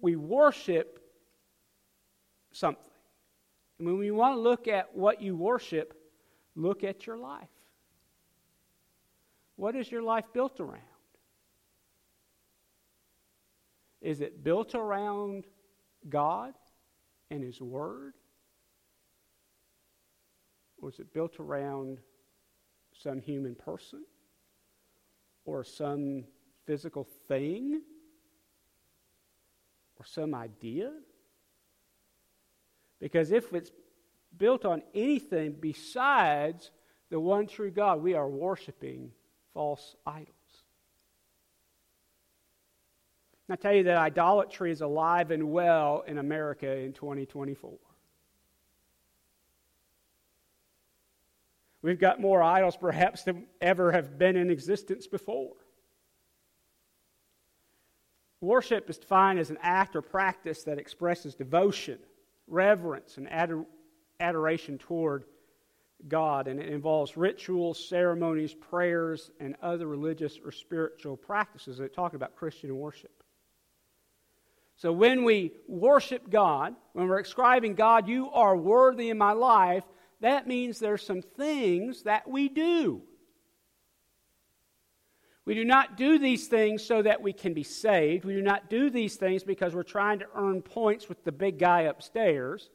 We 0.01 0.17
worship 0.17 1.01
something. 2.53 2.91
And 3.79 3.87
when 3.87 3.99
we 3.99 4.11
want 4.11 4.37
to 4.37 4.41
look 4.41 4.67
at 4.67 4.95
what 4.97 5.23
you 5.23 5.37
worship, 5.37 5.95
look 6.57 6.83
at 6.83 7.07
your 7.07 7.17
life. 7.17 7.49
What 9.57 9.77
is 9.77 9.91
your 9.91 10.03
life 10.03 10.25
built 10.33 10.59
around? 10.59 10.81
Is 14.01 14.21
it 14.21 14.43
built 14.43 14.75
around 14.75 15.45
God 16.09 16.55
and 17.31 17.43
His 17.43 17.61
Word? 17.61 18.15
Or 20.81 20.91
is 20.91 20.99
it 20.99 21.13
built 21.13 21.41
around 21.41 21.99
some 23.03 23.21
human 23.21 23.55
person? 23.55 24.05
Or 25.45 25.65
some 25.65 26.25
physical 26.67 27.05
thing? 27.29 27.83
Or 29.99 30.05
some 30.05 30.35
idea? 30.35 30.93
Because 33.01 33.33
if 33.33 33.53
it's 33.53 33.71
built 34.37 34.65
on 34.65 34.83
anything 34.95 35.57
besides 35.61 36.71
the 37.11 37.21
one 37.21 37.47
true 37.47 37.71
God, 37.71 38.03
we 38.03 38.15
are 38.15 38.29
worshiping 38.29 39.11
false 39.53 39.95
idols. 40.07 40.34
I 43.51 43.57
tell 43.57 43.75
you 43.75 43.83
that 43.85 43.99
idolatry 43.99 44.71
is 44.71 44.81
alive 44.81 45.31
and 45.31 45.51
well 45.53 46.03
in 46.07 46.19
America 46.19 46.79
in 46.79 46.93
2024. 46.95 47.73
We've 51.83 52.01
got 52.01 52.19
more 52.19 52.43
idols 52.43 52.79
perhaps 52.79 53.25
than 53.25 53.45
ever 53.61 53.93
have 53.93 54.19
been 54.19 54.37
in 54.37 54.49
existence 54.49 55.07
before. 55.07 55.53
Worship 58.41 58.89
is 58.89 58.97
defined 58.97 59.39
as 59.39 59.51
an 59.51 59.59
act 59.61 59.95
or 59.95 60.01
practice 60.01 60.63
that 60.65 60.79
expresses 60.79 61.35
devotion, 61.35 61.99
reverence, 62.47 63.19
and 63.19 63.29
ador- 63.31 63.67
adoration 64.21 64.79
toward 64.79 65.25
God, 66.09 66.49
and 66.49 66.59
it 66.61 66.69
involves 66.69 67.17
rituals, 67.19 67.87
ceremonies, 67.87 68.55
prayers, 68.55 69.31
and 69.41 69.55
other 69.63 69.87
religious 69.87 70.39
or 70.43 70.53
spiritual 70.53 71.19
practices 71.19 71.79
that 71.79 71.95
talk 71.95 72.15
about 72.15 72.37
Christian 72.37 72.75
worship. 72.77 73.24
So 74.77 74.93
when 74.93 75.25
we 75.25 75.53
worship 75.69 76.29
God, 76.29 76.75
when 76.93 77.09
we're 77.09 77.21
ascribing 77.21 77.75
God, 77.75 78.09
you 78.09 78.31
are 78.31 78.57
worthy 78.57 79.11
in 79.11 79.19
my 79.19 79.33
life, 79.33 79.85
that 80.21 80.47
means 80.47 80.79
there's 80.79 81.05
some 81.05 81.23
things 81.23 82.03
that 82.03 82.29
we 82.29 82.49
do. 82.49 83.03
We 85.45 85.55
do 85.55 85.65
not 85.65 85.97
do 85.97 86.19
these 86.19 86.49
things 86.49 86.83
so 86.83 87.03
that 87.03 87.21
we 87.21 87.33
can 87.33 87.53
be 87.53 87.63
saved. 87.63 88.25
We 88.25 88.35
do 88.35 88.43
not 88.43 88.71
do 88.71 88.89
these 88.89 89.17
things 89.17 89.45
because 89.45 89.75
we're 89.75 89.83
trying 89.83 90.21
to 90.21 90.27
earn 90.35 90.63
points 90.63 91.09
with 91.09 91.23
the 91.23 91.33
big 91.33 91.59
guy 91.59 91.83
upstairs. 91.83 92.71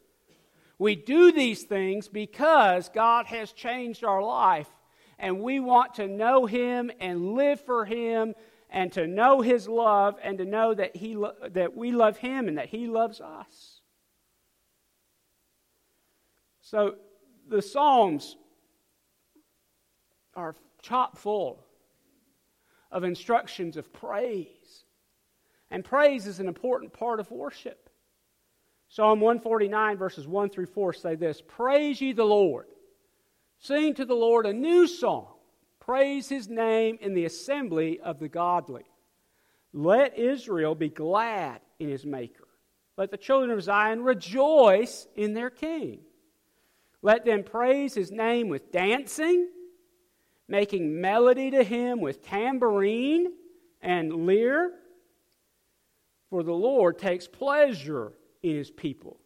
We 0.78 0.96
do 0.96 1.32
these 1.32 1.64
things 1.64 2.08
because 2.08 2.90
God 2.90 3.26
has 3.26 3.52
changed 3.52 4.04
our 4.04 4.22
life 4.22 4.70
and 5.18 5.42
we 5.42 5.60
want 5.60 5.96
to 5.96 6.08
know 6.08 6.46
Him 6.46 6.92
and 7.00 7.34
live 7.34 7.60
for 7.66 7.86
Him 7.86 8.36
and 8.70 8.92
to 8.94 9.08
know 9.08 9.42
his 9.42 9.68
love 9.68 10.16
and 10.24 10.38
to 10.38 10.46
know 10.46 10.74
that, 10.74 10.96
he 10.96 11.16
lo- 11.16 11.34
that 11.50 11.76
we 11.76 11.92
love 11.92 12.18
him 12.18 12.48
and 12.48 12.58
that 12.58 12.70
he 12.70 12.88
loves 12.88 13.20
us. 13.20 13.82
So 16.62 16.96
the 17.48 17.62
Psalms 17.62 18.38
are 20.36 20.56
chock 20.82 21.18
full 21.18 21.66
of 22.92 23.04
instructions 23.04 23.76
of 23.76 23.92
praise. 23.92 24.84
And 25.72 25.84
praise 25.84 26.28
is 26.28 26.40
an 26.40 26.48
important 26.48 26.94
part 26.94 27.20
of 27.20 27.32
worship. 27.32 27.90
Psalm 28.88 29.20
149, 29.20 29.98
verses 29.98 30.28
1 30.28 30.50
through 30.50 30.66
4 30.68 30.94
say 30.94 31.16
this 31.16 31.42
Praise 31.48 32.02
ye 32.02 32.12
the 32.12 32.24
Lord. 32.24 32.68
Sing 33.60 33.94
to 33.96 34.06
the 34.06 34.16
Lord 34.16 34.46
a 34.46 34.54
new 34.54 34.88
song 34.88 35.39
praise 35.90 36.30
his 36.30 36.48
name 36.48 37.00
in 37.02 37.16
the 37.16 37.26
assembly 37.26 38.00
of 38.02 38.20
the 38.20 38.30
godly. 38.30 38.84
Let 39.74 40.20
Israel 40.20 40.76
be 40.76 40.90
glad 40.90 41.62
in 41.80 41.90
his 41.90 42.06
Maker. 42.06 42.48
Let 42.96 43.10
the 43.10 43.18
children 43.18 43.50
of 43.50 43.64
Zion 43.64 44.04
rejoice 44.04 45.08
in 45.16 45.34
their 45.34 45.50
King. 45.50 46.02
Let 47.02 47.26
them 47.26 47.44
praise 47.44 47.96
his 47.96 48.12
name 48.12 48.50
with 48.50 48.72
dancing, 48.72 49.50
making 50.48 51.02
melody 51.02 51.50
to 51.50 51.64
him 51.64 52.02
with 52.02 52.24
tambourine 52.24 53.34
and 53.82 54.28
lyre. 54.28 54.70
For 56.30 56.44
the 56.44 56.54
Lord 56.54 57.00
takes 57.00 57.28
pleasure 57.28 58.14
in 58.44 58.58
his 58.58 58.70
people. 58.70 59.20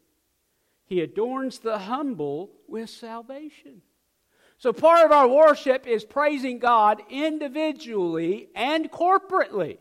He 0.86 1.02
adorns 1.02 1.60
the 1.60 1.78
humble 1.78 2.52
with 2.70 2.90
salvation. 2.90 3.82
So, 4.64 4.72
part 4.72 5.06
of 5.06 5.12
our 5.12 5.28
worship 5.28 5.86
is 5.88 6.06
praising 6.06 6.58
God 6.58 7.02
individually 7.10 8.48
and 8.56 8.90
corporately. 8.90 9.78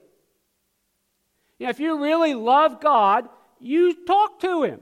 You 1.61 1.67
know, 1.67 1.71
if 1.71 1.79
you 1.79 2.03
really 2.03 2.35
love 2.35 2.81
God, 2.81 3.29
you 3.61 4.05
talk 4.05 4.41
to 4.41 4.65
Him. 4.65 4.81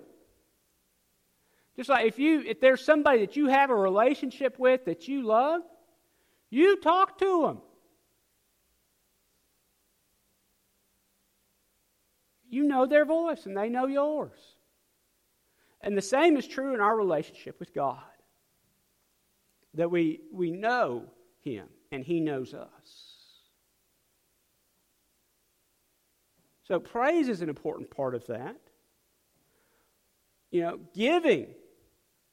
Just 1.77 1.91
like 1.91 2.07
if 2.07 2.19
you 2.19 2.41
if 2.41 2.63
there's 2.63 2.83
somebody 2.83 3.27
that 3.27 3.37
you 3.37 3.49
have 3.49 3.69
a 3.69 3.75
relationship 3.75 4.59
with 4.59 4.87
that 4.87 5.07
you 5.07 5.23
love, 5.23 5.61
you 6.49 6.77
talk 6.77 7.19
to 7.19 7.43
them. 7.43 7.59
You 12.49 12.63
know 12.63 12.87
their 12.87 13.05
voice 13.05 13.45
and 13.45 13.55
they 13.55 13.69
know 13.69 13.87
yours. 13.87 14.41
And 15.83 15.95
the 15.95 16.01
same 16.01 16.39
is 16.39 16.49
true 16.49 16.73
in 16.73 16.81
our 16.81 16.97
relationship 16.97 17.61
with 17.61 17.75
God. 17.75 18.10
That 19.75 19.91
we, 19.91 20.21
we 20.33 20.51
know 20.51 21.05
Him 21.43 21.69
and 21.93 22.05
He 22.05 22.21
knows 22.21 22.55
us. 22.55 23.11
So, 26.65 26.79
praise 26.79 27.29
is 27.29 27.43
an 27.43 27.49
important 27.49 27.91
part 27.91 28.15
of 28.15 28.27
that. 28.29 28.57
You 30.53 30.63
know, 30.63 30.81
giving 30.95 31.49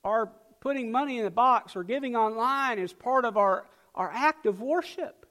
or 0.03 0.32
putting 0.60 0.91
money 0.91 1.17
in 1.17 1.24
the 1.24 1.32
box 1.32 1.75
or 1.75 1.84
giving 1.84 2.15
online 2.15 2.79
is 2.79 2.94
part 2.94 3.25
of 3.25 3.38
our, 3.38 3.65
our 3.96 4.12
act 4.12 4.46
of 4.46 4.62
worship. 4.62 5.25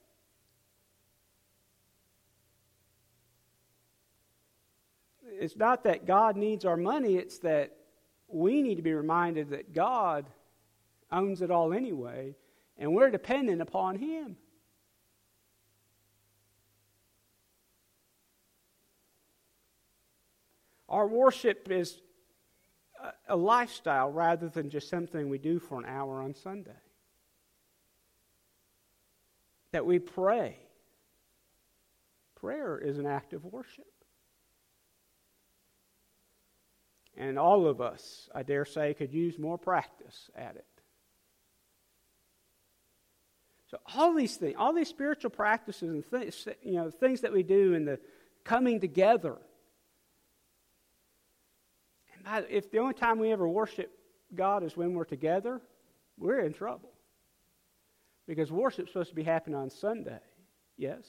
It's 5.38 5.56
not 5.56 5.84
that 5.84 6.06
God 6.06 6.36
needs 6.36 6.64
our 6.64 6.76
money, 6.76 7.16
it's 7.16 7.38
that 7.40 7.76
we 8.28 8.62
need 8.62 8.76
to 8.76 8.82
be 8.82 8.94
reminded 8.94 9.50
that 9.50 9.72
God 9.72 10.26
owns 11.10 11.42
it 11.42 11.50
all 11.50 11.72
anyway, 11.72 12.34
and 12.78 12.94
we're 12.94 13.10
dependent 13.10 13.62
upon 13.62 13.96
Him. 13.96 14.36
Our 20.88 21.06
worship 21.06 21.68
is 21.70 22.00
a 23.28 23.36
lifestyle 23.36 24.10
rather 24.10 24.48
than 24.48 24.70
just 24.70 24.88
something 24.88 25.28
we 25.28 25.38
do 25.38 25.58
for 25.58 25.78
an 25.78 25.84
hour 25.84 26.22
on 26.22 26.34
Sunday. 26.34 26.70
That 29.72 29.84
we 29.84 29.98
pray. 29.98 30.58
Prayer 32.36 32.78
is 32.78 32.98
an 32.98 33.06
act 33.06 33.32
of 33.32 33.44
worship. 33.44 33.84
And 37.16 37.38
all 37.38 37.66
of 37.66 37.80
us, 37.80 38.28
I 38.34 38.42
dare 38.42 38.64
say, 38.64 38.94
could 38.94 39.12
use 39.12 39.38
more 39.38 39.58
practice 39.58 40.30
at 40.36 40.56
it. 40.56 40.75
So 43.76 43.98
all 43.98 44.14
these 44.14 44.36
things, 44.36 44.54
all 44.58 44.72
these 44.72 44.88
spiritual 44.88 45.30
practices 45.30 45.90
and 45.90 46.04
things, 46.04 46.48
you 46.62 46.72
know, 46.72 46.90
things 46.90 47.20
that 47.22 47.32
we 47.32 47.42
do 47.42 47.74
in 47.74 47.84
the 47.84 47.98
coming 48.44 48.80
together 48.80 49.36
and 52.26 52.46
if 52.48 52.70
the 52.70 52.78
only 52.78 52.94
time 52.94 53.18
we 53.18 53.30
ever 53.30 53.48
worship 53.48 53.90
God 54.34 54.64
is 54.64 54.76
when 54.76 54.94
we're 54.94 55.04
together, 55.04 55.60
we're 56.18 56.40
in 56.40 56.52
trouble. 56.52 56.90
Because 58.26 58.50
worship's 58.50 58.90
supposed 58.90 59.10
to 59.10 59.14
be 59.14 59.22
happening 59.22 59.56
on 59.56 59.70
Sunday, 59.70 60.18
yes. 60.76 61.04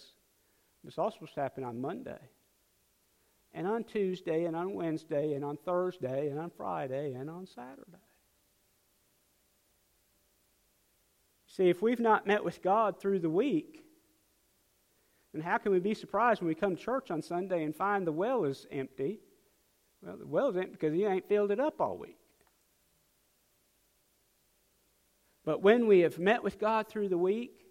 It's 0.86 0.98
also 0.98 1.16
supposed 1.16 1.34
to 1.34 1.42
happen 1.42 1.64
on 1.64 1.82
Monday. 1.82 2.20
And 3.54 3.66
on 3.66 3.84
Tuesday, 3.84 4.46
and 4.46 4.56
on 4.56 4.74
Wednesday, 4.76 5.34
and 5.34 5.44
on 5.44 5.58
Thursday, 5.58 6.30
and 6.30 6.40
on 6.40 6.52
Friday, 6.52 7.14
and 7.14 7.30
on 7.30 7.48
Saturday. 7.48 7.98
See, 11.58 11.70
if 11.70 11.82
we've 11.82 12.00
not 12.00 12.28
met 12.28 12.44
with 12.44 12.62
God 12.62 13.00
through 13.00 13.20
the 13.20 13.30
week, 13.30 13.84
then 15.34 15.42
how 15.42 15.58
can 15.58 15.72
we 15.72 15.80
be 15.80 15.94
surprised 15.94 16.42
when 16.42 16.48
we 16.48 16.56
come 16.56 16.76
to 16.76 16.82
church 16.82 17.12
on 17.12 17.22
Sunday 17.22 17.64
and 17.64 17.76
find 17.76 18.08
the 18.08 18.12
well 18.12 18.46
is 18.46 18.66
empty 18.72 19.20
well, 20.02 20.18
the 20.18 20.26
well's 20.26 20.56
empty 20.56 20.72
because 20.72 20.94
you 20.94 21.08
ain't 21.08 21.28
filled 21.28 21.52
it 21.52 21.60
up 21.60 21.82
all 21.82 21.98
week. 21.98 22.18
But 25.46 25.62
when 25.62 25.88
we 25.88 26.00
have 26.00 26.20
met 26.20 26.44
with 26.44 26.60
God 26.60 26.88
through 26.88 27.10
the 27.10 27.18
week, 27.18 27.66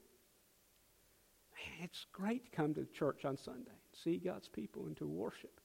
man, 1.52 1.84
it's 1.84 2.06
great 2.12 2.44
to 2.46 2.50
come 2.50 2.74
to 2.74 2.86
church 2.86 3.24
on 3.24 3.36
Sunday 3.36 3.70
and 3.70 4.02
see 4.02 4.16
God's 4.16 4.48
people 4.48 4.86
and 4.86 4.96
to 4.96 5.06
worship. 5.06 5.60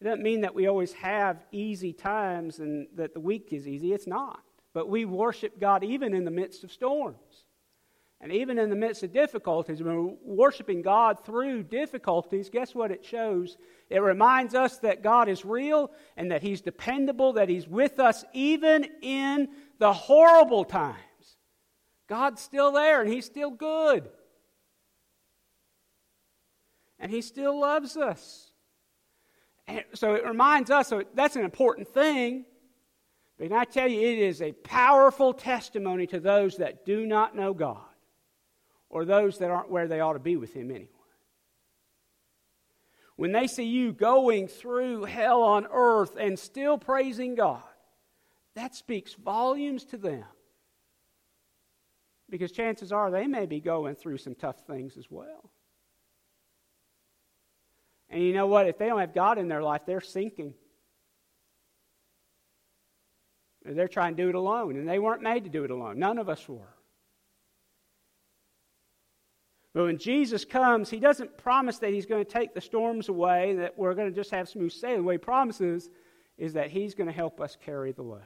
It 0.00 0.04
doesn't 0.04 0.22
mean 0.22 0.42
that 0.42 0.54
we 0.54 0.66
always 0.66 0.92
have 0.94 1.44
easy 1.52 1.92
times 1.92 2.58
and 2.58 2.86
that 2.94 3.14
the 3.14 3.20
week 3.20 3.52
is 3.52 3.68
easy. 3.68 3.92
It's 3.92 4.06
not. 4.06 4.42
But 4.72 4.88
we 4.88 5.04
worship 5.04 5.58
God 5.58 5.84
even 5.84 6.14
in 6.14 6.24
the 6.24 6.30
midst 6.30 6.64
of 6.64 6.72
storms. 6.72 7.45
And 8.20 8.32
even 8.32 8.58
in 8.58 8.70
the 8.70 8.76
midst 8.76 9.02
of 9.02 9.12
difficulties, 9.12 9.82
when 9.82 9.94
we're 9.94 10.14
worshiping 10.24 10.80
God 10.80 11.24
through 11.24 11.64
difficulties, 11.64 12.48
guess 12.48 12.74
what 12.74 12.90
it 12.90 13.04
shows? 13.04 13.58
It 13.90 14.00
reminds 14.00 14.54
us 14.54 14.78
that 14.78 15.02
God 15.02 15.28
is 15.28 15.44
real 15.44 15.90
and 16.16 16.30
that 16.30 16.42
He's 16.42 16.62
dependable, 16.62 17.34
that 17.34 17.50
He's 17.50 17.68
with 17.68 18.00
us 18.00 18.24
even 18.32 18.86
in 19.02 19.48
the 19.78 19.92
horrible 19.92 20.64
times. 20.64 20.96
God's 22.08 22.40
still 22.40 22.72
there 22.72 23.02
and 23.02 23.12
He's 23.12 23.26
still 23.26 23.50
good. 23.50 24.08
And 26.98 27.12
He 27.12 27.20
still 27.20 27.60
loves 27.60 27.98
us. 27.98 28.50
And 29.68 29.84
so 29.92 30.14
it 30.14 30.24
reminds 30.24 30.70
us, 30.70 30.88
so 30.88 31.02
that's 31.14 31.36
an 31.36 31.44
important 31.44 31.88
thing. 31.88 32.46
But 33.38 33.52
I 33.52 33.64
tell 33.64 33.88
you, 33.88 34.00
it 34.00 34.18
is 34.18 34.40
a 34.40 34.52
powerful 34.52 35.34
testimony 35.34 36.06
to 36.06 36.18
those 36.18 36.56
that 36.56 36.86
do 36.86 37.04
not 37.04 37.36
know 37.36 37.52
God 37.52 37.84
or 38.96 39.04
those 39.04 39.36
that 39.36 39.50
aren't 39.50 39.70
where 39.70 39.86
they 39.86 40.00
ought 40.00 40.14
to 40.14 40.18
be 40.18 40.38
with 40.38 40.54
Him 40.54 40.70
anyway. 40.70 40.88
When 43.16 43.30
they 43.30 43.46
see 43.46 43.64
you 43.64 43.92
going 43.92 44.48
through 44.48 45.04
hell 45.04 45.42
on 45.42 45.66
earth 45.70 46.16
and 46.18 46.38
still 46.38 46.78
praising 46.78 47.34
God, 47.34 47.60
that 48.54 48.74
speaks 48.74 49.12
volumes 49.12 49.84
to 49.86 49.98
them. 49.98 50.24
Because 52.30 52.50
chances 52.52 52.90
are 52.90 53.10
they 53.10 53.26
may 53.26 53.44
be 53.44 53.60
going 53.60 53.96
through 53.96 54.16
some 54.16 54.34
tough 54.34 54.60
things 54.66 54.96
as 54.96 55.10
well. 55.10 55.50
And 58.08 58.22
you 58.22 58.32
know 58.32 58.46
what? 58.46 58.66
If 58.66 58.78
they 58.78 58.86
don't 58.86 59.00
have 59.00 59.12
God 59.12 59.36
in 59.36 59.48
their 59.48 59.62
life, 59.62 59.82
they're 59.86 60.00
sinking. 60.00 60.54
They're 63.62 63.88
trying 63.88 64.16
to 64.16 64.22
do 64.22 64.30
it 64.30 64.34
alone, 64.34 64.76
and 64.76 64.88
they 64.88 64.98
weren't 64.98 65.20
made 65.20 65.44
to 65.44 65.50
do 65.50 65.64
it 65.64 65.70
alone. 65.70 65.98
None 65.98 66.16
of 66.16 66.30
us 66.30 66.48
were. 66.48 66.75
But 69.76 69.84
when 69.84 69.98
Jesus 69.98 70.46
comes, 70.46 70.88
he 70.88 70.98
doesn't 70.98 71.36
promise 71.36 71.76
that 71.80 71.90
he's 71.90 72.06
going 72.06 72.24
to 72.24 72.30
take 72.30 72.54
the 72.54 72.62
storms 72.62 73.10
away, 73.10 73.56
that 73.56 73.76
we're 73.76 73.92
going 73.92 74.08
to 74.08 74.14
just 74.14 74.30
have 74.30 74.48
smooth 74.48 74.72
sailing. 74.72 75.04
What 75.04 75.12
he 75.12 75.18
promises 75.18 75.90
is 76.38 76.54
that 76.54 76.70
he's 76.70 76.94
going 76.94 77.08
to 77.08 77.12
help 77.12 77.42
us 77.42 77.58
carry 77.62 77.92
the 77.92 78.00
load. 78.00 78.22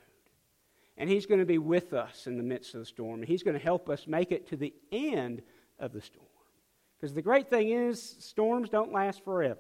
And 0.97 1.11
he's 1.11 1.27
going 1.27 1.41
to 1.41 1.45
be 1.45 1.59
with 1.59 1.93
us 1.93 2.29
in 2.29 2.37
the 2.37 2.45
midst 2.45 2.75
of 2.75 2.81
the 2.83 2.87
storm. 2.87 3.19
And 3.19 3.29
he's 3.29 3.43
going 3.43 3.59
to 3.59 3.63
help 3.65 3.91
us 3.91 4.07
make 4.07 4.31
it 4.31 4.47
to 4.51 4.57
the 4.57 4.73
end 4.93 5.43
of 5.81 5.93
the 5.93 6.01
storm. 6.01 6.25
Because 7.01 7.15
the 7.15 7.21
great 7.21 7.51
thing 7.51 7.71
is, 7.71 8.01
storms 8.21 8.69
don't 8.69 8.93
last 8.93 9.25
forever, 9.25 9.59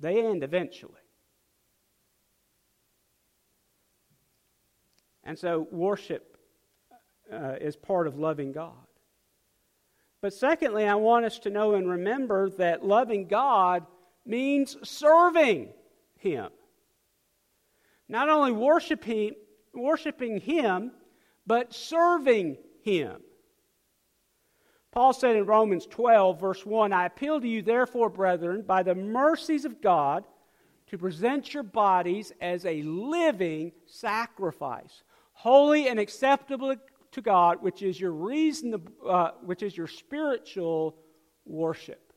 they 0.00 0.24
end 0.24 0.42
eventually. 0.42 0.94
And 5.24 5.38
so, 5.38 5.68
worship 5.70 6.38
uh, 7.30 7.56
is 7.60 7.76
part 7.76 8.06
of 8.06 8.18
loving 8.18 8.52
God. 8.52 8.86
But 10.22 10.34
secondly, 10.34 10.86
I 10.86 10.96
want 10.96 11.24
us 11.24 11.38
to 11.40 11.50
know 11.50 11.74
and 11.74 11.88
remember 11.88 12.50
that 12.50 12.84
loving 12.84 13.26
God 13.26 13.86
means 14.26 14.76
serving 14.82 15.70
Him. 16.18 16.50
Not 18.08 18.28
only 18.28 18.52
worshiping, 18.52 19.34
worshiping 19.72 20.40
Him, 20.40 20.92
but 21.46 21.72
serving 21.72 22.58
Him. 22.82 23.22
Paul 24.92 25.12
said 25.12 25.36
in 25.36 25.46
Romans 25.46 25.86
12, 25.86 26.40
verse 26.40 26.66
1 26.66 26.92
I 26.92 27.06
appeal 27.06 27.40
to 27.40 27.48
you, 27.48 27.62
therefore, 27.62 28.10
brethren, 28.10 28.62
by 28.62 28.82
the 28.82 28.94
mercies 28.94 29.64
of 29.64 29.80
God, 29.80 30.24
to 30.88 30.98
present 30.98 31.54
your 31.54 31.62
bodies 31.62 32.32
as 32.40 32.66
a 32.66 32.82
living 32.82 33.70
sacrifice, 33.86 35.04
holy 35.32 35.88
and 35.88 36.00
acceptable 36.00 36.74
to 37.12 37.20
God, 37.20 37.62
which 37.62 37.82
is 37.82 38.00
your 38.00 38.12
reason, 38.12 38.74
uh, 39.06 39.30
which 39.42 39.62
is 39.62 39.76
your 39.76 39.86
spiritual 39.86 40.96
worship. 41.44 42.12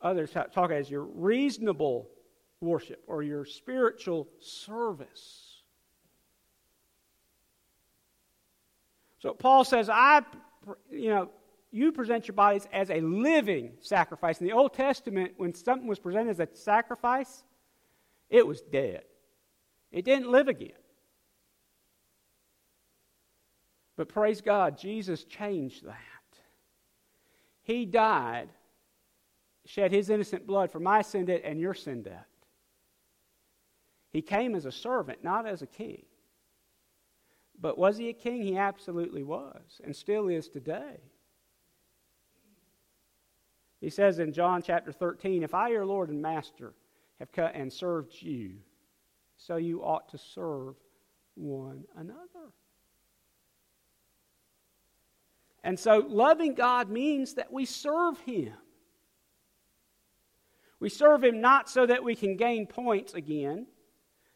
Others 0.00 0.30
talk 0.52 0.70
as 0.70 0.90
your 0.90 1.02
reasonable 1.02 2.08
worship 2.60 3.02
or 3.06 3.22
your 3.22 3.44
spiritual 3.44 4.28
service. 4.40 5.62
So 9.20 9.34
Paul 9.34 9.64
says, 9.64 9.90
I, 9.90 10.22
you 10.90 11.10
know, 11.10 11.30
you 11.70 11.92
present 11.92 12.28
your 12.28 12.34
bodies 12.34 12.66
as 12.72 12.90
a 12.90 13.00
living 13.00 13.72
sacrifice. 13.80 14.40
In 14.40 14.46
the 14.46 14.52
Old 14.52 14.74
Testament, 14.74 15.34
when 15.36 15.52
something 15.52 15.88
was 15.88 15.98
presented 15.98 16.30
as 16.30 16.40
a 16.40 16.48
sacrifice, 16.54 17.42
it 18.30 18.46
was 18.46 18.60
dead. 18.62 19.02
It 19.90 20.04
didn't 20.04 20.30
live 20.30 20.48
again. 20.48 20.70
But 23.98 24.08
praise 24.08 24.40
God, 24.40 24.78
Jesus 24.78 25.24
changed 25.24 25.84
that. 25.84 25.96
He 27.64 27.84
died, 27.84 28.48
shed 29.66 29.90
his 29.90 30.08
innocent 30.08 30.46
blood 30.46 30.70
for 30.70 30.78
my 30.78 31.02
sin 31.02 31.24
debt 31.24 31.42
and 31.44 31.58
your 31.58 31.74
sin 31.74 32.04
debt. 32.04 32.28
He 34.12 34.22
came 34.22 34.54
as 34.54 34.66
a 34.66 34.72
servant, 34.72 35.24
not 35.24 35.48
as 35.48 35.62
a 35.62 35.66
king. 35.66 36.04
But 37.60 37.76
was 37.76 37.98
he 37.98 38.08
a 38.08 38.12
king? 38.12 38.42
He 38.42 38.56
absolutely 38.56 39.24
was, 39.24 39.80
and 39.82 39.94
still 39.96 40.28
is 40.28 40.48
today. 40.48 41.00
He 43.80 43.90
says 43.90 44.20
in 44.20 44.32
John 44.32 44.62
chapter 44.62 44.92
13, 44.92 45.42
If 45.42 45.54
I, 45.54 45.70
your 45.70 45.84
Lord 45.84 46.08
and 46.08 46.22
Master, 46.22 46.72
have 47.18 47.32
cut 47.32 47.56
and 47.56 47.72
served 47.72 48.14
you, 48.20 48.58
so 49.36 49.56
you 49.56 49.82
ought 49.82 50.08
to 50.10 50.18
serve 50.18 50.76
one 51.34 51.82
another. 51.96 52.52
And 55.68 55.78
so, 55.78 55.98
loving 56.08 56.54
God 56.54 56.88
means 56.88 57.34
that 57.34 57.52
we 57.52 57.66
serve 57.66 58.18
Him. 58.20 58.54
We 60.80 60.88
serve 60.88 61.22
Him 61.22 61.42
not 61.42 61.68
so 61.68 61.84
that 61.84 62.02
we 62.02 62.16
can 62.16 62.38
gain 62.38 62.66
points 62.66 63.12
again, 63.12 63.66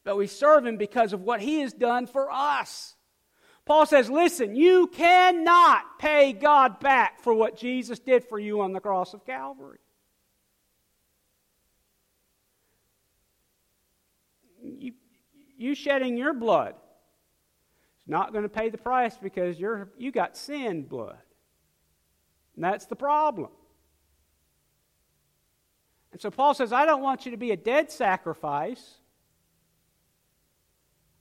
but 0.04 0.18
we 0.18 0.26
serve 0.26 0.66
Him 0.66 0.76
because 0.76 1.14
of 1.14 1.22
what 1.22 1.40
He 1.40 1.60
has 1.60 1.72
done 1.72 2.06
for 2.06 2.30
us. 2.30 2.96
Paul 3.64 3.86
says, 3.86 4.10
Listen, 4.10 4.54
you 4.54 4.88
cannot 4.88 5.98
pay 5.98 6.34
God 6.34 6.80
back 6.80 7.22
for 7.22 7.32
what 7.32 7.56
Jesus 7.56 7.98
did 7.98 8.24
for 8.24 8.38
you 8.38 8.60
on 8.60 8.74
the 8.74 8.80
cross 8.80 9.14
of 9.14 9.24
Calvary. 9.24 9.78
You, 14.62 14.92
you 15.56 15.74
shedding 15.74 16.18
your 16.18 16.34
blood 16.34 16.74
not 18.06 18.32
going 18.32 18.42
to 18.42 18.48
pay 18.48 18.68
the 18.68 18.78
price 18.78 19.16
because 19.16 19.58
you're, 19.58 19.90
you 19.96 20.10
got 20.10 20.36
sin 20.36 20.82
blood. 20.82 21.18
And 22.56 22.64
that's 22.64 22.86
the 22.86 22.96
problem. 22.96 23.50
And 26.12 26.20
so 26.20 26.30
Paul 26.30 26.54
says, 26.54 26.72
I 26.72 26.84
don't 26.84 27.02
want 27.02 27.24
you 27.24 27.30
to 27.30 27.38
be 27.38 27.52
a 27.52 27.56
dead 27.56 27.90
sacrifice. 27.90 28.96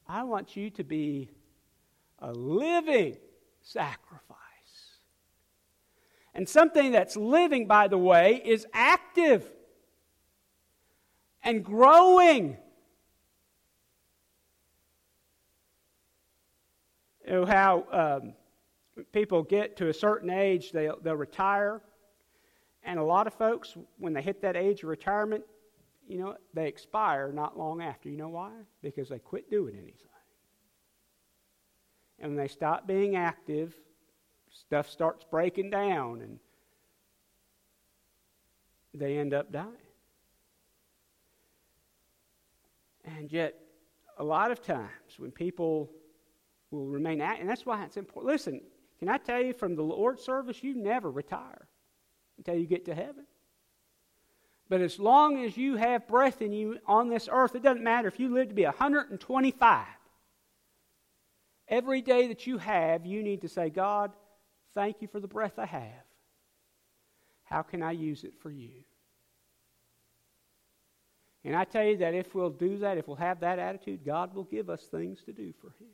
I 0.07 0.23
want 0.23 0.57
you 0.57 0.69
to 0.71 0.83
be 0.83 1.29
a 2.19 2.33
living 2.33 3.17
sacrifice. 3.61 4.37
And 6.33 6.47
something 6.47 6.91
that's 6.91 7.15
living, 7.15 7.67
by 7.67 7.87
the 7.87 7.97
way, 7.97 8.41
is 8.43 8.65
active 8.73 9.49
and 11.43 11.63
growing. 11.63 12.57
You 17.31 17.37
know 17.37 17.45
how 17.45 17.85
um, 17.93 18.33
people 19.13 19.41
get 19.41 19.77
to 19.77 19.87
a 19.87 19.93
certain 19.93 20.29
age, 20.29 20.73
they'll, 20.73 20.99
they'll 21.01 21.15
retire. 21.15 21.81
And 22.83 22.99
a 22.99 23.03
lot 23.03 23.25
of 23.25 23.33
folks, 23.33 23.77
when 23.99 24.11
they 24.11 24.21
hit 24.21 24.41
that 24.41 24.57
age 24.57 24.83
of 24.83 24.89
retirement, 24.89 25.45
you 26.09 26.19
know, 26.19 26.35
they 26.53 26.67
expire 26.67 27.31
not 27.31 27.57
long 27.57 27.81
after. 27.81 28.09
You 28.09 28.17
know 28.17 28.27
why? 28.27 28.51
Because 28.81 29.07
they 29.07 29.19
quit 29.19 29.49
doing 29.49 29.75
anything. 29.75 30.09
And 32.19 32.31
when 32.31 32.37
they 32.37 32.49
stop 32.49 32.85
being 32.85 33.15
active, 33.15 33.75
stuff 34.49 34.89
starts 34.89 35.23
breaking 35.23 35.69
down 35.69 36.19
and 36.19 36.37
they 38.93 39.17
end 39.17 39.33
up 39.33 39.53
dying. 39.53 39.67
And 43.05 43.31
yet, 43.31 43.55
a 44.17 44.23
lot 44.23 44.51
of 44.51 44.61
times 44.61 45.17
when 45.17 45.31
people 45.31 45.89
will 46.71 46.87
remain 46.87 47.21
active, 47.21 47.41
and 47.41 47.49
that's 47.49 47.65
why 47.65 47.83
it's 47.83 47.97
important. 47.97 48.31
Listen, 48.31 48.61
can 48.99 49.09
I 49.09 49.17
tell 49.17 49.41
you 49.41 49.53
from 49.53 49.75
the 49.75 49.83
Lord's 49.83 50.23
service, 50.23 50.63
you 50.63 50.75
never 50.75 51.11
retire 51.11 51.67
until 52.37 52.55
you 52.55 52.65
get 52.65 52.85
to 52.85 52.95
heaven. 52.95 53.25
But 54.69 54.81
as 54.81 54.99
long 54.99 55.43
as 55.43 55.57
you 55.57 55.75
have 55.75 56.07
breath 56.07 56.41
in 56.41 56.53
you 56.53 56.79
on 56.85 57.09
this 57.09 57.27
earth, 57.29 57.55
it 57.55 57.61
doesn't 57.61 57.83
matter 57.83 58.07
if 58.07 58.19
you 58.19 58.33
live 58.33 58.47
to 58.47 58.55
be 58.55 58.63
125. 58.63 59.85
Every 61.67 62.01
day 62.01 62.27
that 62.27 62.47
you 62.47 62.57
have, 62.57 63.05
you 63.05 63.21
need 63.21 63.41
to 63.41 63.49
say, 63.49 63.69
God, 63.69 64.11
thank 64.73 65.01
you 65.01 65.07
for 65.07 65.19
the 65.19 65.27
breath 65.27 65.59
I 65.59 65.65
have. 65.65 66.05
How 67.43 67.63
can 67.63 67.83
I 67.83 67.91
use 67.91 68.23
it 68.23 68.33
for 68.41 68.49
you? 68.49 68.71
And 71.43 71.55
I 71.55 71.63
tell 71.63 71.83
you 71.83 71.97
that 71.97 72.13
if 72.13 72.33
we'll 72.35 72.49
do 72.49 72.77
that, 72.77 72.97
if 72.97 73.07
we'll 73.07 73.17
have 73.17 73.39
that 73.41 73.59
attitude, 73.59 74.05
God 74.05 74.33
will 74.33 74.43
give 74.43 74.69
us 74.69 74.83
things 74.83 75.21
to 75.23 75.33
do 75.33 75.53
for 75.59 75.67
Him. 75.79 75.89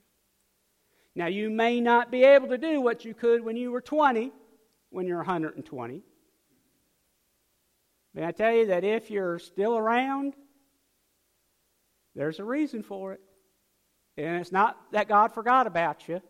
Now, 1.18 1.26
you 1.26 1.50
may 1.50 1.82
not 1.82 2.12
be 2.12 2.24
able 2.24 2.48
to 2.50 2.60
do 2.60 2.80
what 2.80 3.04
you 3.04 3.16
could 3.16 3.44
when 3.44 3.58
you 3.58 3.72
were 3.72 3.82
20, 3.82 4.32
when 4.92 5.08
you're 5.08 5.18
120. 5.18 6.04
But 8.14 8.24
I 8.24 8.32
tell 8.32 8.54
you 8.54 8.68
that 8.68 8.84
if 8.84 9.10
you're 9.10 9.40
still 9.40 9.76
around, 9.76 10.36
there's 12.14 12.38
a 12.38 12.44
reason 12.44 12.84
for 12.84 13.14
it. 13.14 13.22
And 14.16 14.40
it's 14.40 14.52
not 14.52 14.78
that 14.92 15.08
God 15.08 15.34
forgot 15.34 15.66
about 15.66 16.08
you. 16.08 16.22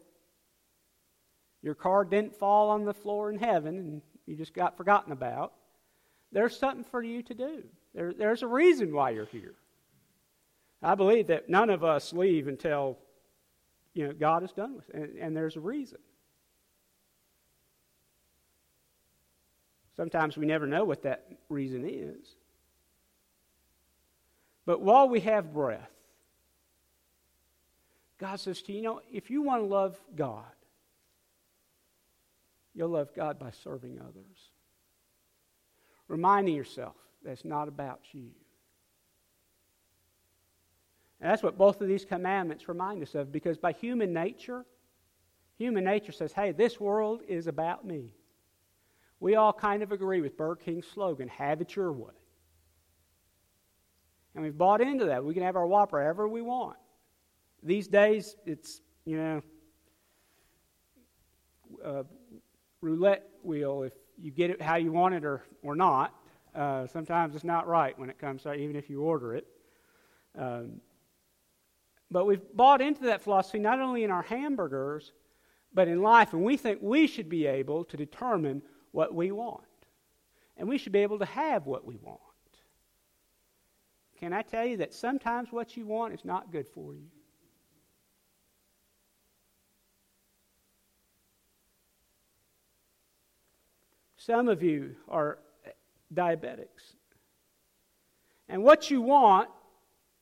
Your 1.62 1.76
car 1.76 2.06
didn't 2.06 2.38
fall 2.38 2.70
on 2.70 2.86
the 2.86 2.94
floor 2.94 3.30
in 3.30 3.38
heaven 3.38 3.78
and 3.78 4.02
you 4.26 4.38
just 4.38 4.54
got 4.54 4.78
forgotten 4.78 5.12
about. 5.12 5.52
There's 6.32 6.58
something 6.58 6.86
for 6.86 7.04
you 7.04 7.22
to 7.24 7.34
do. 7.34 7.64
There, 7.94 8.14
there's 8.14 8.42
a 8.42 8.48
reason 8.48 8.94
why 8.94 9.10
you're 9.10 9.26
here. 9.26 9.56
I 10.82 10.96
believe 10.96 11.28
that 11.28 11.50
none 11.50 11.70
of 11.70 11.84
us 11.84 12.14
leave 12.14 12.48
until 12.48 12.98
you 13.98 14.08
know 14.08 14.14
God 14.14 14.44
is 14.44 14.52
done 14.52 14.76
with 14.76 14.90
it, 14.90 14.96
and, 14.96 15.18
and 15.18 15.36
there's 15.36 15.56
a 15.56 15.60
reason. 15.60 16.00
Sometimes 19.96 20.38
we 20.38 20.46
never 20.46 20.68
know 20.68 20.86
what 20.86 21.02
that 21.04 21.26
reason 21.50 21.84
is. 21.84 22.36
But 24.68 24.82
while 24.82 25.10
we 25.10 25.22
have 25.22 25.54
breath, 25.54 25.90
God 28.20 28.40
says 28.40 28.62
to 28.64 28.72
you, 28.72 28.78
you 28.78 28.84
know, 28.84 29.02
if 29.12 29.32
you 29.32 29.42
want 29.42 29.64
to 29.64 29.66
love 29.66 30.00
God, 30.16 30.44
you'll 32.76 32.90
love 32.90 33.16
God 33.16 33.40
by 33.40 33.50
serving 33.64 34.00
others. 34.00 34.52
Reminding 36.08 36.54
yourself 36.54 36.96
that 37.24 37.32
it's 37.32 37.46
not 37.46 37.68
about 37.68 38.02
you. 38.12 38.30
And 41.20 41.32
that's 41.32 41.42
what 41.42 41.58
both 41.58 41.82
of 41.82 41.88
these 41.88 42.06
commandments 42.06 42.70
remind 42.70 43.02
us 43.02 43.16
of 43.16 43.32
because 43.32 43.58
by 43.58 43.72
human 43.72 44.14
nature, 44.14 44.66
human 45.58 45.84
nature 45.84 46.12
says, 46.12 46.32
hey, 46.32 46.52
this 46.52 46.80
world 46.80 47.22
is 47.28 47.48
about 47.48 47.86
me. 47.86 48.14
We 49.20 49.36
all 49.36 49.54
kind 49.54 49.82
of 49.82 49.92
agree 49.92 50.22
with 50.22 50.38
Burger 50.38 50.62
King's 50.64 50.86
slogan, 50.86 51.28
have 51.30 51.60
it 51.62 51.76
your 51.76 51.92
way. 51.92 52.14
And 54.36 54.44
we've 54.44 54.58
bought 54.58 54.82
into 54.82 55.06
that. 55.06 55.26
We 55.26 55.34
can 55.34 55.42
have 55.42 55.56
our 55.56 55.66
Whopper 55.66 56.00
however 56.00 56.28
we 56.28 56.44
want. 56.44 56.78
These 57.64 57.88
days, 57.88 58.36
it's, 58.46 58.82
you 59.06 59.18
know, 59.18 59.42
a 61.84 62.06
roulette 62.82 63.28
wheel 63.42 63.82
if 63.82 63.94
you 64.20 64.32
get 64.32 64.52
it 64.52 64.62
how 64.62 64.76
you 64.76 64.92
want 64.92 65.16
it 65.16 65.26
or, 65.26 65.44
or 65.64 65.76
not. 65.76 66.14
Uh, 66.54 66.86
sometimes 66.86 67.34
it's 67.34 67.44
not 67.44 67.68
right 67.68 67.98
when 67.98 68.10
it 68.10 68.20
comes 68.20 68.44
to 68.44 68.54
even 68.54 68.76
if 68.76 68.90
you 68.90 69.02
order 69.02 69.36
it. 69.36 69.48
Um, 70.38 70.82
but 72.10 72.26
we've 72.26 72.42
bought 72.54 72.82
into 72.82 73.04
that 73.04 73.22
philosophy 73.22 73.60
not 73.60 73.80
only 73.80 74.04
in 74.04 74.12
our 74.12 74.22
hamburgers, 74.22 75.12
but 75.74 75.88
in 75.88 76.02
life, 76.02 76.34
and 76.34 76.44
we 76.44 76.58
think 76.58 76.80
we 76.82 77.08
should 77.08 77.30
be 77.30 77.46
able 77.46 77.84
to 77.86 77.98
determine 77.98 78.62
what 78.92 79.14
we 79.14 79.32
want. 79.32 79.64
And 80.56 80.68
we 80.68 80.78
should 80.78 80.92
be 80.92 81.00
able 81.00 81.20
to 81.20 81.26
have 81.26 81.66
what 81.66 81.86
we 81.86 81.98
want. 81.98 82.20
Can 84.20 84.34
I 84.34 84.42
tell 84.42 84.66
you 84.66 84.78
that 84.78 84.94
sometimes 84.94 85.52
what 85.52 85.78
you 85.78 85.86
want 85.86 86.14
is 86.14 86.26
not 86.26 86.52
good 86.52 86.68
for 86.68 86.94
you? 86.94 87.06
Some 94.18 94.50
of 94.50 94.64
you 94.64 94.96
are 95.08 95.38
diabetics. 96.14 96.96
And 98.50 98.64
what 98.64 98.90
you 98.90 99.02
want 99.02 99.50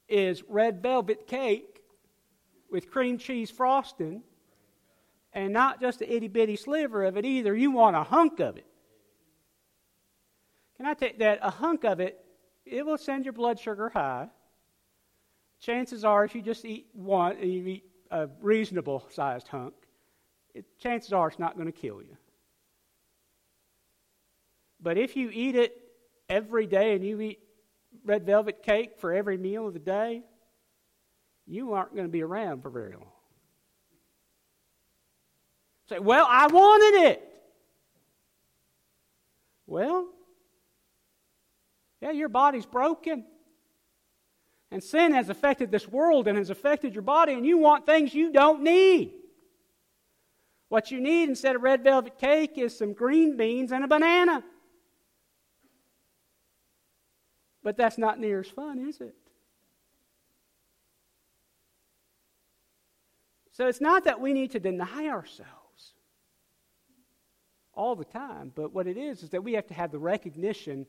is 0.09 0.43
red 0.47 0.81
velvet 0.81 1.25
cake 1.27 1.74
with 2.71 2.91
cream 2.91 3.17
cheese 3.17 3.51
frosting, 3.51 4.23
and 5.33 5.51
not 5.53 5.81
just 5.81 6.01
an 6.01 6.09
itty 6.09 6.27
bitty 6.27 6.55
sliver 6.55 7.03
of 7.03 7.17
it 7.17 7.25
either. 7.25 7.55
You 7.55 7.71
want 7.71 7.95
a 7.95 8.03
hunk 8.03 8.39
of 8.39 8.57
it. 8.57 8.65
Can 10.77 10.85
I 10.85 10.93
take 10.93 11.19
that? 11.19 11.39
A 11.41 11.49
hunk 11.49 11.83
of 11.83 11.99
it, 11.99 12.23
it 12.65 12.85
will 12.85 12.97
send 12.97 13.25
your 13.25 13.33
blood 13.33 13.59
sugar 13.59 13.89
high. 13.89 14.29
Chances 15.59 16.03
are, 16.03 16.25
if 16.25 16.35
you 16.35 16.41
just 16.41 16.65
eat 16.65 16.87
one, 16.93 17.37
and 17.37 17.51
you 17.51 17.65
eat 17.67 17.85
a 18.11 18.27
reasonable 18.41 19.05
sized 19.09 19.47
hunk, 19.47 19.73
it, 20.53 20.65
chances 20.79 21.13
are 21.13 21.27
it's 21.27 21.39
not 21.39 21.55
going 21.55 21.71
to 21.71 21.71
kill 21.71 22.01
you. 22.01 22.17
But 24.81 24.97
if 24.97 25.15
you 25.15 25.29
eat 25.33 25.55
it 25.55 25.81
every 26.29 26.67
day 26.67 26.93
and 26.93 27.03
you 27.03 27.19
eat 27.21 27.39
red 28.03 28.25
velvet 28.25 28.61
cake 28.61 28.99
for 28.99 29.13
every 29.13 29.37
meal 29.37 29.67
of 29.67 29.73
the 29.73 29.79
day, 29.79 30.23
you 31.47 31.73
aren't 31.73 31.93
going 31.93 32.07
to 32.07 32.11
be 32.11 32.23
around 32.23 32.61
for 32.61 32.69
very 32.69 32.93
long. 32.93 33.11
Say, 35.87 35.99
well, 35.99 36.25
I 36.27 36.47
wanted 36.47 37.09
it. 37.09 37.31
Well, 39.67 40.07
yeah, 42.01 42.11
your 42.11 42.29
body's 42.29 42.65
broken. 42.65 43.25
And 44.71 44.83
sin 44.83 45.13
has 45.13 45.29
affected 45.29 45.71
this 45.71 45.87
world 45.87 46.27
and 46.27 46.37
has 46.37 46.49
affected 46.49 46.93
your 46.93 47.03
body, 47.03 47.33
and 47.33 47.45
you 47.45 47.57
want 47.57 47.85
things 47.85 48.13
you 48.13 48.31
don't 48.31 48.63
need. 48.63 49.13
What 50.69 50.91
you 50.91 50.99
need 50.99 51.29
instead 51.29 51.55
of 51.55 51.61
red 51.61 51.83
velvet 51.83 52.17
cake 52.17 52.57
is 52.57 52.77
some 52.77 52.93
green 52.93 53.37
beans 53.37 53.71
and 53.71 53.83
a 53.83 53.87
banana. 53.87 54.43
But 57.63 57.77
that's 57.77 57.97
not 57.97 58.19
near 58.19 58.41
as 58.41 58.47
fun, 58.47 58.79
is 58.79 58.99
it? 59.01 59.15
So 63.55 63.67
it's 63.67 63.79
not 63.79 64.03
that 64.03 64.19
we 64.19 64.33
need 64.33 64.51
to 64.51 64.59
deny 64.59 65.07
ourselves 65.07 65.93
all 67.73 67.95
the 67.95 68.03
time, 68.03 68.51
but 68.53 68.73
what 68.73 68.85
it 68.85 68.97
is 68.97 69.23
is 69.23 69.29
that 69.29 69.45
we 69.45 69.53
have 69.53 69.65
to 69.67 69.73
have 69.73 69.93
the 69.93 69.97
recognition 69.97 70.85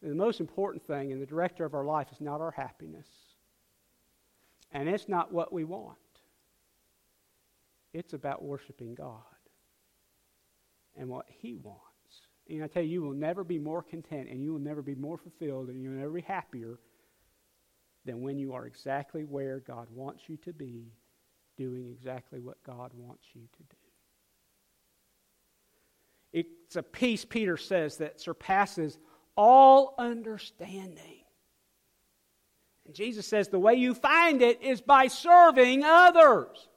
that 0.00 0.08
the 0.08 0.14
most 0.14 0.38
important 0.38 0.86
thing 0.86 1.10
in 1.10 1.18
the 1.18 1.26
director 1.26 1.64
of 1.64 1.74
our 1.74 1.84
life 1.84 2.06
is 2.12 2.20
not 2.20 2.40
our 2.40 2.52
happiness. 2.52 3.08
And 4.70 4.88
it's 4.88 5.08
not 5.08 5.32
what 5.32 5.52
we 5.52 5.64
want. 5.64 5.98
It's 7.92 8.12
about 8.12 8.40
worshiping 8.40 8.94
God 8.94 9.16
and 10.96 11.08
what 11.08 11.26
He 11.28 11.56
wants. 11.56 11.80
And 12.48 12.62
I 12.62 12.68
tell 12.68 12.84
you, 12.84 12.90
you 12.90 13.02
will 13.02 13.14
never 13.14 13.42
be 13.42 13.58
more 13.58 13.82
content 13.82 14.28
and 14.28 14.40
you 14.40 14.52
will 14.52 14.60
never 14.60 14.80
be 14.80 14.94
more 14.94 15.18
fulfilled 15.18 15.70
and 15.70 15.82
you'll 15.82 15.94
never 15.94 16.12
be 16.12 16.20
happier 16.20 16.78
than 18.04 18.20
when 18.20 18.38
you 18.38 18.52
are 18.52 18.66
exactly 18.66 19.24
where 19.24 19.58
God 19.58 19.88
wants 19.90 20.28
you 20.28 20.36
to 20.44 20.52
be, 20.52 20.92
doing 21.60 21.90
exactly 21.90 22.40
what 22.40 22.56
God 22.64 22.90
wants 22.94 23.26
you 23.34 23.42
to 23.42 23.58
do. 23.58 23.76
It's 26.32 26.76
a 26.76 26.82
peace, 26.82 27.26
Peter 27.26 27.58
says, 27.58 27.98
that 27.98 28.18
surpasses 28.18 28.96
all 29.36 29.94
understanding. 29.98 31.24
And 32.86 32.94
Jesus 32.94 33.26
says 33.26 33.48
the 33.48 33.58
way 33.58 33.74
you 33.74 33.92
find 33.92 34.40
it 34.40 34.62
is 34.62 34.80
by 34.80 35.08
serving 35.08 35.84
others. 35.84 36.68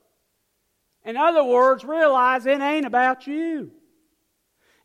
In 1.06 1.15
other 1.15 1.46
words, 1.46 1.86
realize 1.86 2.46
it 2.46 2.60
ain't 2.60 2.86
about 2.86 3.26
you. 3.26 3.72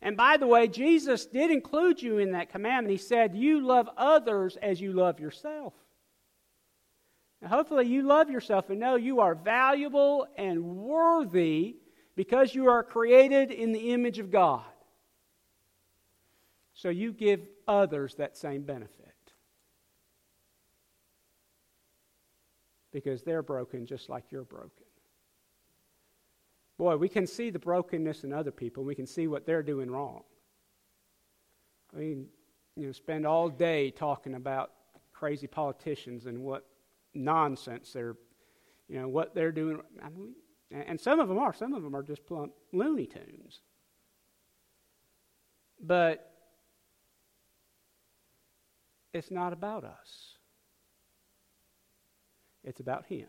And 0.01 0.15
by 0.15 0.37
the 0.37 0.47
way, 0.47 0.69
Jesus 0.69 1.25
did 1.25 1.51
include 1.51 2.01
you 2.01 2.19
in 2.19 2.31
that 2.31 2.51
commandment. 2.51 2.91
He 2.91 3.05
said, 3.05 3.35
You 3.35 3.59
love 3.59 3.89
others 3.97 4.57
as 4.61 4.79
you 4.79 4.93
love 4.93 5.19
yourself. 5.19 5.73
Now, 7.41 7.47
hopefully, 7.49 7.87
you 7.87 8.01
love 8.01 8.29
yourself 8.29 8.69
and 8.69 8.79
know 8.79 8.95
you 8.95 9.21
are 9.21 9.33
valuable 9.33 10.27
and 10.37 10.77
worthy 10.77 11.77
because 12.15 12.53
you 12.53 12.67
are 12.67 12.83
created 12.83 13.51
in 13.51 13.71
the 13.71 13.91
image 13.91 14.19
of 14.19 14.29
God. 14.29 14.63
So 16.73 16.89
you 16.89 17.13
give 17.13 17.41
others 17.67 18.15
that 18.15 18.37
same 18.37 18.63
benefit. 18.63 19.05
Because 22.91 23.21
they're 23.21 23.43
broken 23.43 23.85
just 23.85 24.09
like 24.09 24.31
you're 24.31 24.43
broken. 24.43 24.85
Boy, 26.77 26.95
we 26.95 27.09
can 27.09 27.27
see 27.27 27.49
the 27.49 27.59
brokenness 27.59 28.23
in 28.23 28.33
other 28.33 28.51
people. 28.51 28.83
We 28.83 28.95
can 28.95 29.05
see 29.05 29.27
what 29.27 29.45
they're 29.45 29.63
doing 29.63 29.91
wrong. 29.91 30.23
I 31.93 31.99
mean, 31.99 32.27
you 32.75 32.87
know, 32.87 32.91
spend 32.93 33.25
all 33.25 33.49
day 33.49 33.91
talking 33.91 34.35
about 34.35 34.71
crazy 35.11 35.47
politicians 35.47 36.25
and 36.25 36.39
what 36.39 36.65
nonsense 37.13 37.93
they're, 37.93 38.15
you 38.87 38.99
know, 38.99 39.07
what 39.07 39.33
they're 39.33 39.51
doing. 39.51 39.79
And 40.71 40.99
some 40.99 41.19
of 41.19 41.27
them 41.27 41.39
are. 41.39 41.53
Some 41.53 41.73
of 41.73 41.83
them 41.83 41.95
are 41.95 42.03
just 42.03 42.25
plump 42.25 42.53
Looney 42.71 43.07
Tunes. 43.07 43.61
But 45.81 46.31
it's 49.13 49.31
not 49.31 49.53
about 49.53 49.83
us. 49.83 50.35
It's 52.63 52.79
about 52.79 53.05
Him. 53.05 53.27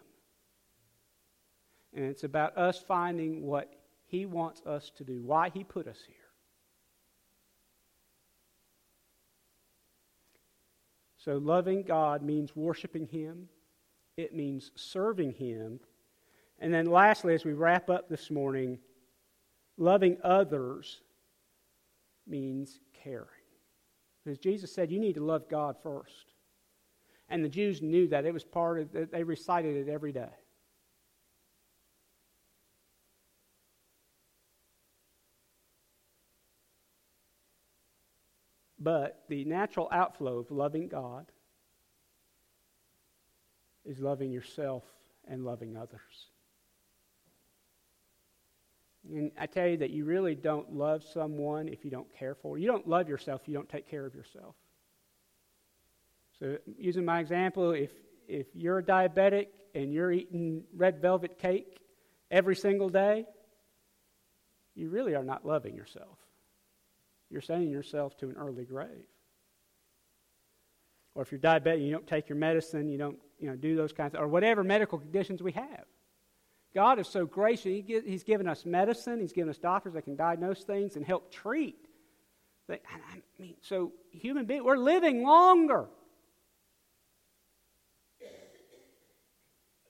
And 1.94 2.04
it's 2.04 2.24
about 2.24 2.56
us 2.56 2.78
finding 2.86 3.42
what 3.42 3.72
He 4.06 4.26
wants 4.26 4.60
us 4.66 4.90
to 4.96 5.04
do, 5.04 5.22
why 5.22 5.50
He 5.50 5.64
put 5.64 5.86
us 5.86 5.98
here. 6.06 6.16
So, 11.16 11.36
loving 11.36 11.82
God 11.82 12.22
means 12.22 12.56
worshiping 12.56 13.06
Him, 13.06 13.48
it 14.16 14.34
means 14.34 14.70
serving 14.74 15.32
Him. 15.32 15.80
And 16.58 16.72
then, 16.72 16.86
lastly, 16.86 17.34
as 17.34 17.44
we 17.44 17.52
wrap 17.52 17.88
up 17.88 18.08
this 18.08 18.30
morning, 18.30 18.78
loving 19.76 20.18
others 20.22 21.00
means 22.26 22.80
caring. 22.92 23.26
Because 24.24 24.38
Jesus 24.38 24.72
said, 24.72 24.90
You 24.90 25.00
need 25.00 25.14
to 25.14 25.24
love 25.24 25.48
God 25.48 25.76
first. 25.82 26.34
And 27.28 27.44
the 27.44 27.48
Jews 27.48 27.80
knew 27.80 28.08
that. 28.08 28.26
It 28.26 28.34
was 28.34 28.44
part 28.44 28.80
of, 28.80 28.92
that 28.92 29.12
they 29.12 29.22
recited 29.22 29.76
it 29.76 29.90
every 29.90 30.12
day. 30.12 30.28
But 38.80 39.24
the 39.28 39.44
natural 39.44 39.88
outflow 39.92 40.38
of 40.38 40.50
loving 40.50 40.88
God 40.88 41.26
is 43.84 43.98
loving 44.00 44.30
yourself 44.30 44.84
and 45.28 45.44
loving 45.44 45.76
others. 45.76 46.28
And 49.08 49.32
I 49.38 49.46
tell 49.46 49.66
you 49.66 49.78
that 49.78 49.90
you 49.90 50.04
really 50.04 50.34
don't 50.34 50.74
love 50.74 51.04
someone 51.04 51.68
if 51.68 51.84
you 51.84 51.90
don't 51.90 52.12
care 52.18 52.34
for. 52.34 52.58
You 52.58 52.66
don't 52.66 52.86
love 52.86 53.08
yourself 53.08 53.42
if 53.42 53.48
you 53.48 53.54
don't 53.54 53.68
take 53.68 53.88
care 53.88 54.04
of 54.04 54.14
yourself. 54.14 54.54
So, 56.38 56.58
using 56.78 57.04
my 57.04 57.20
example, 57.20 57.72
if 57.72 57.90
if 58.28 58.46
you're 58.54 58.78
a 58.78 58.82
diabetic 58.82 59.48
and 59.74 59.92
you're 59.92 60.12
eating 60.12 60.64
red 60.76 61.00
velvet 61.00 61.38
cake 61.38 61.80
every 62.30 62.56
single 62.56 62.88
day, 62.88 63.26
you 64.74 64.90
really 64.90 65.14
are 65.14 65.24
not 65.24 65.44
loving 65.44 65.74
yourself 65.74 66.18
you're 67.30 67.40
sending 67.40 67.70
yourself 67.70 68.16
to 68.18 68.28
an 68.28 68.36
early 68.36 68.64
grave. 68.64 69.06
Or 71.14 71.22
if 71.22 71.32
you're 71.32 71.40
diabetic, 71.40 71.84
you 71.84 71.92
don't 71.92 72.06
take 72.06 72.28
your 72.28 72.38
medicine, 72.38 72.88
you 72.88 72.98
don't 72.98 73.18
you 73.38 73.48
know, 73.48 73.56
do 73.56 73.76
those 73.76 73.92
kinds 73.92 74.14
of, 74.14 74.20
or 74.20 74.28
whatever 74.28 74.62
medical 74.62 74.98
conditions 74.98 75.42
we 75.42 75.52
have. 75.52 75.84
God 76.74 76.98
is 77.00 77.08
so 77.08 77.26
gracious. 77.26 77.64
He, 77.64 78.00
he's 78.06 78.22
given 78.22 78.46
us 78.46 78.64
medicine. 78.64 79.20
He's 79.20 79.32
given 79.32 79.50
us 79.50 79.58
doctors 79.58 79.94
that 79.94 80.02
can 80.02 80.14
diagnose 80.14 80.62
things 80.62 80.96
and 80.96 81.04
help 81.04 81.32
treat. 81.32 81.88
I 82.70 82.76
mean, 83.38 83.54
so 83.62 83.92
human 84.12 84.46
beings, 84.46 84.62
we're 84.62 84.76
living 84.76 85.24
longer. 85.24 85.86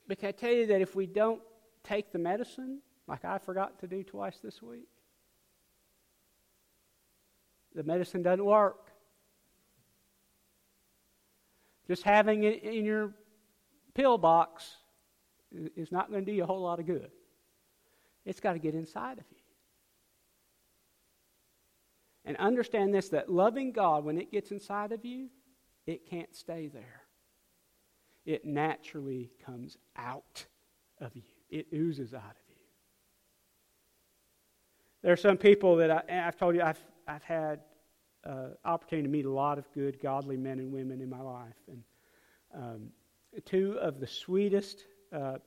But 0.08 0.18
can 0.18 0.30
I 0.30 0.32
tell 0.32 0.50
you 0.50 0.66
that 0.68 0.80
if 0.80 0.96
we 0.96 1.06
don't 1.06 1.40
take 1.84 2.10
the 2.10 2.18
medicine, 2.18 2.80
like 3.06 3.24
I 3.24 3.38
forgot 3.38 3.78
to 3.80 3.86
do 3.86 4.02
twice 4.02 4.38
this 4.42 4.62
week, 4.62 4.88
the 7.74 7.84
medicine 7.84 8.22
doesn't 8.22 8.44
work. 8.44 8.89
Just 11.90 12.04
having 12.04 12.44
it 12.44 12.62
in 12.62 12.84
your 12.84 13.10
pill 13.94 14.16
box 14.16 14.76
is 15.74 15.90
not 15.90 16.08
going 16.08 16.24
to 16.24 16.30
do 16.30 16.36
you 16.36 16.44
a 16.44 16.46
whole 16.46 16.62
lot 16.62 16.78
of 16.78 16.86
good. 16.86 17.10
It's 18.24 18.38
got 18.38 18.52
to 18.52 18.60
get 18.60 18.76
inside 18.76 19.18
of 19.18 19.24
you. 19.28 19.38
And 22.24 22.36
understand 22.36 22.94
this 22.94 23.08
that 23.08 23.28
loving 23.28 23.72
God, 23.72 24.04
when 24.04 24.18
it 24.18 24.30
gets 24.30 24.52
inside 24.52 24.92
of 24.92 25.04
you, 25.04 25.30
it 25.84 26.08
can't 26.08 26.32
stay 26.32 26.68
there. 26.68 27.02
It 28.24 28.44
naturally 28.44 29.32
comes 29.44 29.76
out 29.96 30.46
of 31.00 31.16
you, 31.16 31.24
it 31.50 31.66
oozes 31.74 32.14
out 32.14 32.22
of 32.22 32.50
you. 32.50 32.62
There 35.02 35.12
are 35.12 35.16
some 35.16 35.38
people 35.38 35.74
that 35.78 35.90
I, 35.90 36.02
have 36.08 36.36
told 36.36 36.54
you 36.54 36.62
I've, 36.62 36.78
I've 37.08 37.24
had 37.24 37.62
uh, 38.24 38.48
opportunity 38.64 39.06
to 39.06 39.12
meet 39.12 39.24
a 39.24 39.30
lot 39.30 39.58
of 39.58 39.70
good, 39.72 40.00
godly 40.00 40.36
men 40.36 40.58
and 40.58 40.72
women 40.72 41.00
in 41.00 41.08
my 41.08 41.20
life. 41.20 41.56
And 41.68 41.82
um, 42.54 42.88
two 43.44 43.78
of 43.80 44.00
the 44.00 44.06
sweetest 44.06 44.84
uh, 45.12 45.38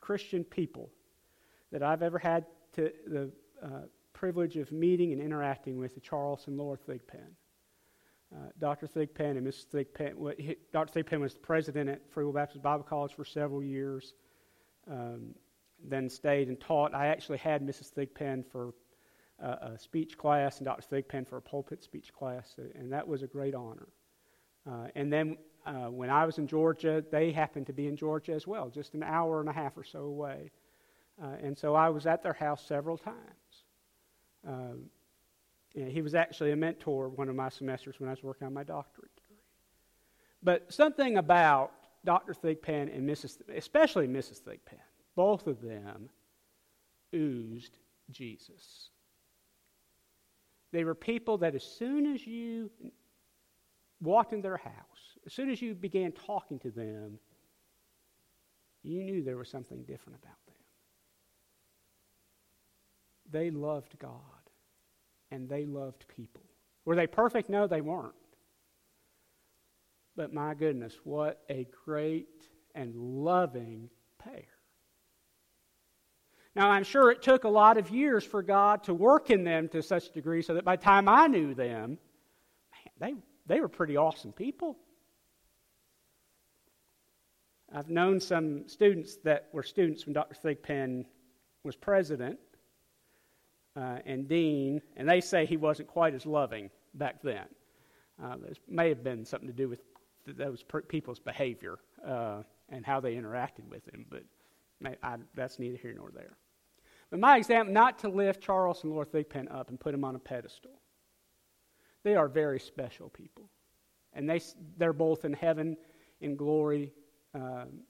Christian 0.00 0.44
people 0.44 0.90
that 1.72 1.82
I've 1.82 2.02
ever 2.02 2.18
had 2.18 2.46
to, 2.74 2.92
the 3.06 3.30
uh, 3.62 3.82
privilege 4.12 4.56
of 4.56 4.70
meeting 4.72 5.12
and 5.12 5.20
interacting 5.20 5.78
with 5.78 5.96
are 5.96 6.00
Charles 6.00 6.46
and 6.46 6.56
Laura 6.56 6.76
Thigpen. 6.76 7.34
Uh, 8.32 8.50
Dr. 8.60 8.86
Thigpen 8.86 9.36
and 9.36 9.46
Mrs. 9.46 9.66
Thigpen, 9.66 10.34
he, 10.38 10.56
Dr. 10.72 11.02
Thigpen 11.02 11.20
was 11.20 11.34
the 11.34 11.40
president 11.40 11.88
at 11.88 12.08
Free 12.12 12.24
Will 12.24 12.32
Baptist 12.32 12.62
Bible 12.62 12.84
College 12.84 13.12
for 13.14 13.24
several 13.24 13.62
years, 13.62 14.14
um, 14.88 15.34
then 15.82 16.08
stayed 16.08 16.48
and 16.48 16.60
taught. 16.60 16.94
I 16.94 17.06
actually 17.08 17.38
had 17.38 17.66
Mrs. 17.66 17.92
Thigpen 17.92 18.44
for 18.44 18.72
a 19.40 19.78
speech 19.78 20.18
class 20.18 20.58
and 20.58 20.66
Dr. 20.66 20.82
Thigpen 20.82 21.26
for 21.26 21.38
a 21.38 21.42
pulpit 21.42 21.82
speech 21.82 22.12
class, 22.12 22.54
and 22.74 22.92
that 22.92 23.06
was 23.06 23.22
a 23.22 23.26
great 23.26 23.54
honor. 23.54 23.88
Uh, 24.70 24.88
and 24.94 25.12
then 25.12 25.36
uh, 25.66 25.86
when 25.86 26.10
I 26.10 26.26
was 26.26 26.38
in 26.38 26.46
Georgia, 26.46 27.04
they 27.10 27.32
happened 27.32 27.66
to 27.66 27.72
be 27.72 27.86
in 27.86 27.96
Georgia 27.96 28.32
as 28.32 28.46
well, 28.46 28.68
just 28.68 28.94
an 28.94 29.02
hour 29.02 29.40
and 29.40 29.48
a 29.48 29.52
half 29.52 29.76
or 29.76 29.84
so 29.84 30.00
away. 30.00 30.50
Uh, 31.22 31.36
and 31.42 31.56
so 31.56 31.74
I 31.74 31.88
was 31.88 32.06
at 32.06 32.22
their 32.22 32.32
house 32.32 32.64
several 32.66 32.96
times. 32.96 33.16
Um, 34.46 34.84
he 35.74 36.02
was 36.02 36.14
actually 36.14 36.50
a 36.52 36.56
mentor 36.56 37.08
one 37.08 37.28
of 37.28 37.36
my 37.36 37.48
semesters 37.48 38.00
when 38.00 38.08
I 38.08 38.12
was 38.12 38.22
working 38.22 38.46
on 38.46 38.54
my 38.54 38.64
doctorate 38.64 39.14
degree. 39.16 39.42
But 40.42 40.72
something 40.72 41.18
about 41.18 41.72
Dr. 42.04 42.34
Thigpen 42.34 42.94
and 42.94 43.08
Mrs. 43.08 43.38
especially 43.54 44.08
Mrs. 44.08 44.40
Thigpen, 44.42 44.78
both 45.14 45.46
of 45.46 45.60
them 45.60 46.08
oozed 47.14 47.78
Jesus. 48.10 48.90
They 50.72 50.84
were 50.84 50.94
people 50.94 51.38
that 51.38 51.54
as 51.54 51.64
soon 51.64 52.12
as 52.12 52.26
you 52.26 52.70
walked 54.00 54.32
in 54.32 54.40
their 54.40 54.56
house, 54.56 55.18
as 55.26 55.32
soon 55.32 55.50
as 55.50 55.60
you 55.60 55.74
began 55.74 56.12
talking 56.12 56.58
to 56.60 56.70
them, 56.70 57.18
you 58.82 59.04
knew 59.04 59.22
there 59.22 59.36
was 59.36 59.48
something 59.48 59.82
different 59.82 60.18
about 60.22 60.46
them. 60.46 60.54
They 63.30 63.50
loved 63.50 63.98
God 63.98 64.20
and 65.30 65.48
they 65.48 65.64
loved 65.66 66.06
people. 66.08 66.42
Were 66.84 66.96
they 66.96 67.06
perfect? 67.06 67.50
No, 67.50 67.66
they 67.66 67.80
weren't. 67.80 68.14
But 70.16 70.32
my 70.32 70.54
goodness, 70.54 70.98
what 71.04 71.42
a 71.48 71.66
great 71.84 72.48
and 72.74 72.94
loving 72.94 73.88
pair. 74.18 74.46
Now, 76.56 76.70
I'm 76.70 76.82
sure 76.82 77.10
it 77.10 77.22
took 77.22 77.44
a 77.44 77.48
lot 77.48 77.78
of 77.78 77.90
years 77.90 78.24
for 78.24 78.42
God 78.42 78.82
to 78.84 78.94
work 78.94 79.30
in 79.30 79.44
them 79.44 79.68
to 79.68 79.82
such 79.82 80.08
a 80.08 80.12
degree 80.12 80.42
so 80.42 80.54
that 80.54 80.64
by 80.64 80.76
the 80.76 80.82
time 80.82 81.08
I 81.08 81.28
knew 81.28 81.54
them, 81.54 81.68
man, 81.68 81.98
they, 82.98 83.14
they 83.46 83.60
were 83.60 83.68
pretty 83.68 83.96
awesome 83.96 84.32
people. 84.32 84.76
I've 87.72 87.88
known 87.88 88.18
some 88.18 88.68
students 88.68 89.16
that 89.24 89.48
were 89.52 89.62
students 89.62 90.06
when 90.06 90.12
Dr. 90.12 90.34
Thigpen 90.34 91.04
was 91.62 91.76
president 91.76 92.38
uh, 93.76 93.98
and 94.04 94.28
dean, 94.28 94.82
and 94.96 95.08
they 95.08 95.20
say 95.20 95.46
he 95.46 95.56
wasn't 95.56 95.88
quite 95.88 96.14
as 96.14 96.26
loving 96.26 96.70
back 96.94 97.22
then. 97.22 97.46
Uh, 98.22 98.36
this 98.48 98.58
may 98.68 98.88
have 98.88 99.04
been 99.04 99.24
something 99.24 99.48
to 99.48 99.54
do 99.54 99.68
with 99.68 99.80
those 100.26 100.64
people's 100.88 101.20
behavior 101.20 101.78
uh, 102.06 102.42
and 102.70 102.84
how 102.84 102.98
they 102.98 103.14
interacted 103.14 103.68
with 103.68 103.86
him, 103.86 104.04
but 104.10 104.24
I, 105.02 105.16
that's 105.34 105.58
neither 105.58 105.76
here 105.76 105.94
nor 105.96 106.10
there. 106.10 106.36
But 107.10 107.18
my 107.18 107.36
example, 107.36 107.74
not 107.74 107.98
to 108.00 108.08
lift 108.08 108.40
Charles 108.40 108.82
and 108.84 108.92
Laura 108.92 109.04
Thigpen 109.04 109.48
up 109.52 109.68
and 109.68 109.78
put 109.78 109.92
them 109.92 110.04
on 110.04 110.14
a 110.14 110.18
pedestal. 110.18 110.80
They 112.04 112.14
are 112.14 112.28
very 112.28 112.60
special 112.60 113.08
people. 113.08 113.50
And 114.12 114.28
they, 114.28 114.40
they're 114.78 114.92
both 114.92 115.24
in 115.24 115.32
heaven 115.32 115.76
in 116.20 116.36
glory. 116.36 116.92
Um, 117.34 117.80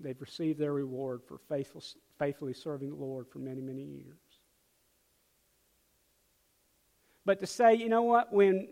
they've 0.00 0.20
received 0.20 0.58
their 0.58 0.72
reward 0.72 1.22
for 1.26 1.38
faithful, 1.48 1.82
faithfully 2.18 2.54
serving 2.54 2.90
the 2.90 2.96
Lord 2.96 3.28
for 3.28 3.38
many, 3.38 3.60
many 3.60 3.82
years. 3.82 4.18
But 7.24 7.40
to 7.40 7.46
say, 7.46 7.74
you 7.74 7.88
know 7.88 8.02
what, 8.02 8.32
when 8.32 8.68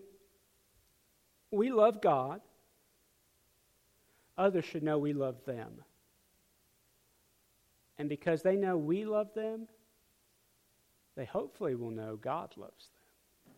we 1.50 1.70
love 1.70 2.00
God, 2.00 2.40
others 4.36 4.64
should 4.64 4.82
know 4.82 4.98
we 4.98 5.12
love 5.12 5.36
them. 5.44 5.72
And 7.98 8.08
because 8.08 8.42
they 8.42 8.56
know 8.56 8.76
we 8.76 9.04
love 9.04 9.28
them, 9.34 9.68
they 11.16 11.24
hopefully 11.24 11.74
will 11.74 11.90
know 11.90 12.16
God 12.16 12.54
loves 12.56 12.88
them. 12.88 13.54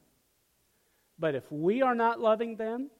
But 1.18 1.34
if 1.34 1.50
we 1.50 1.82
are 1.82 1.94
not 1.94 2.20
loving 2.20 2.56
them, 2.56 2.90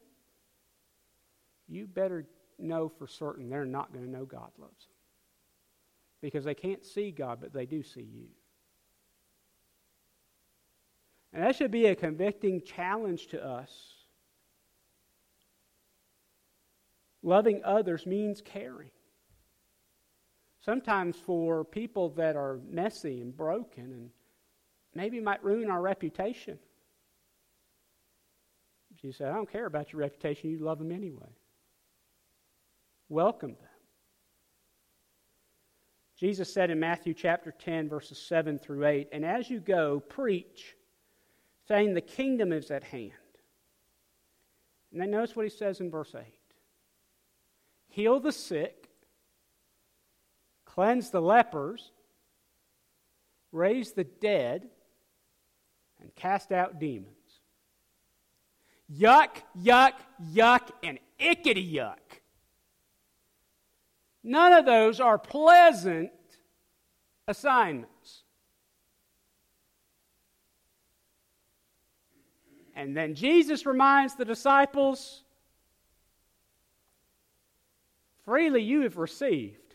you 1.67 1.85
better 1.85 2.25
know 2.57 2.89
for 2.89 3.07
certain 3.07 3.49
they're 3.49 3.65
not 3.65 3.93
going 3.93 4.05
to 4.05 4.11
know 4.11 4.25
God 4.25 4.49
loves 4.57 4.85
them. 4.85 4.95
Because 6.21 6.43
they 6.43 6.55
can't 6.55 6.83
see 6.83 7.11
God, 7.11 7.39
but 7.39 7.53
they 7.53 7.67
do 7.67 7.83
see 7.83 8.01
you. 8.01 8.27
And 11.31 11.43
that 11.43 11.55
should 11.55 11.69
be 11.69 11.85
a 11.85 11.95
convicting 11.95 12.61
challenge 12.61 13.27
to 13.27 13.45
us. 13.45 13.69
Loving 17.21 17.61
others 17.63 18.05
means 18.05 18.41
caring. 18.41 18.89
Sometimes 20.61 21.15
for 21.15 21.63
people 21.63 22.09
that 22.11 22.35
are 22.35 22.59
messy 22.67 23.21
and 23.21 23.35
broken 23.35 23.83
and 23.83 24.09
maybe 24.97 25.19
might 25.19 25.43
ruin 25.43 25.69
our 25.69 25.81
reputation. 25.81 26.57
Jesus 28.99 29.19
said, 29.19 29.29
I 29.29 29.35
don't 29.35 29.51
care 29.51 29.67
about 29.67 29.93
your 29.93 30.01
reputation, 30.01 30.49
you 30.49 30.57
love 30.57 30.79
them 30.79 30.91
anyway. 30.91 31.35
Welcome 33.09 33.51
them. 33.51 33.69
Jesus 36.19 36.51
said 36.51 36.71
in 36.71 36.79
Matthew 36.79 37.13
chapter 37.13 37.51
10, 37.51 37.89
verses 37.89 38.17
7 38.17 38.57
through 38.57 38.87
8, 38.87 39.09
And 39.11 39.23
as 39.23 39.51
you 39.51 39.59
go, 39.59 39.99
preach, 39.99 40.75
saying, 41.67 41.93
The 41.93 42.01
kingdom 42.01 42.51
is 42.51 42.71
at 42.71 42.83
hand. 42.83 43.11
And 44.91 44.99
then 44.99 45.11
notice 45.11 45.35
what 45.35 45.45
he 45.45 45.51
says 45.51 45.79
in 45.79 45.91
verse 45.91 46.15
8 46.15 46.23
Heal 47.89 48.19
the 48.19 48.31
sick 48.31 48.89
cleanse 50.65 51.09
the 51.09 51.21
lepers, 51.21 51.91
raise 53.51 53.93
the 53.93 54.03
dead, 54.03 54.69
and 56.07 56.15
cast 56.15 56.53
out 56.53 56.79
demons. 56.79 57.11
Yuck, 58.89 59.41
yuck, 59.61 59.91
yuck, 60.33 60.69
and 60.81 60.97
ickety 61.19 61.73
yuck. 61.73 61.97
None 64.23 64.53
of 64.53 64.65
those 64.65 65.01
are 65.01 65.17
pleasant 65.17 66.11
assignments. 67.27 68.23
And 72.73 72.95
then 72.95 73.13
Jesus 73.13 73.65
reminds 73.65 74.15
the 74.15 74.23
disciples 74.23 75.23
freely 78.23 78.63
you 78.63 78.81
have 78.81 78.95
received. 78.95 79.67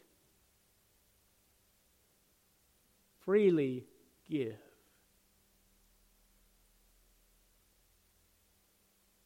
freely 3.25 3.85
give. 4.29 4.59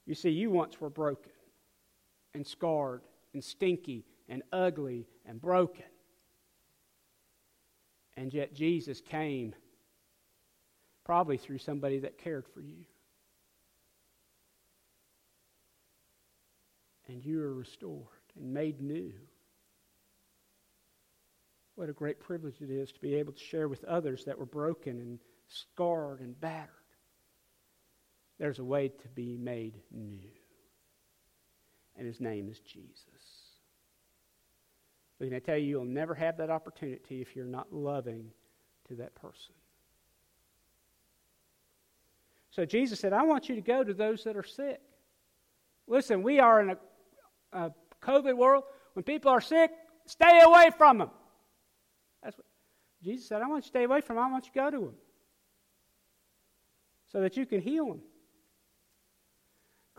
You 0.06 0.14
see, 0.14 0.30
you 0.30 0.50
once 0.50 0.80
were 0.80 0.90
broken 0.90 1.32
and 2.32 2.46
scarred 2.46 3.02
and 3.34 3.42
stinky 3.42 4.04
and 4.28 4.42
ugly 4.52 5.06
and 5.26 5.40
broken. 5.40 5.84
And 8.16 8.32
yet 8.32 8.54
Jesus 8.54 9.00
came 9.00 9.54
probably 11.04 11.36
through 11.36 11.58
somebody 11.58 11.98
that 12.00 12.18
cared 12.18 12.46
for 12.54 12.60
you. 12.60 12.84
And 17.08 17.24
you 17.24 17.38
were 17.38 17.54
restored 17.54 18.06
and 18.36 18.52
made 18.52 18.80
new. 18.80 19.12
What 21.74 21.88
a 21.88 21.92
great 21.92 22.20
privilege 22.20 22.60
it 22.60 22.70
is 22.70 22.90
to 22.92 23.00
be 23.00 23.14
able 23.14 23.32
to 23.32 23.38
share 23.38 23.68
with 23.68 23.84
others 23.84 24.24
that 24.24 24.38
were 24.38 24.46
broken 24.46 24.98
and 24.98 25.18
scarred 25.46 26.20
and 26.20 26.38
battered. 26.40 26.70
There's 28.38 28.58
a 28.58 28.64
way 28.64 28.88
to 28.88 29.08
be 29.08 29.36
made 29.36 29.74
new. 29.90 30.28
And 31.96 32.06
his 32.06 32.20
name 32.20 32.48
is 32.50 32.60
Jesus. 32.60 33.06
But 35.18 35.28
can 35.28 35.36
I 35.36 35.38
tell 35.38 35.56
you, 35.56 35.66
you'll 35.66 35.84
never 35.84 36.14
have 36.14 36.36
that 36.36 36.50
opportunity 36.50 37.22
if 37.22 37.34
you're 37.34 37.46
not 37.46 37.72
loving 37.72 38.30
to 38.88 38.96
that 38.96 39.14
person. 39.14 39.54
So 42.50 42.64
Jesus 42.64 43.00
said, 43.00 43.12
I 43.12 43.22
want 43.22 43.48
you 43.48 43.54
to 43.54 43.60
go 43.60 43.82
to 43.82 43.94
those 43.94 44.24
that 44.24 44.36
are 44.36 44.44
sick. 44.44 44.80
Listen, 45.86 46.22
we 46.22 46.40
are 46.40 46.60
in 46.60 46.70
a, 46.70 46.76
a 47.52 47.72
COVID 48.02 48.36
world. 48.36 48.64
When 48.94 49.02
people 49.02 49.30
are 49.30 49.40
sick, 49.40 49.70
stay 50.06 50.40
away 50.42 50.70
from 50.76 50.98
them. 50.98 51.10
That's 52.22 52.36
what 52.36 52.46
Jesus 53.02 53.28
said. 53.28 53.42
I 53.42 53.46
want 53.46 53.58
you 53.58 53.62
to 53.62 53.68
stay 53.68 53.84
away 53.84 54.00
from 54.00 54.16
them. 54.16 54.24
I 54.24 54.30
want 54.30 54.46
you 54.46 54.52
to 54.52 54.58
go 54.58 54.70
to 54.70 54.84
them 54.86 54.94
so 57.12 57.20
that 57.20 57.36
you 57.36 57.46
can 57.46 57.60
heal 57.60 57.86
them. 57.86 58.00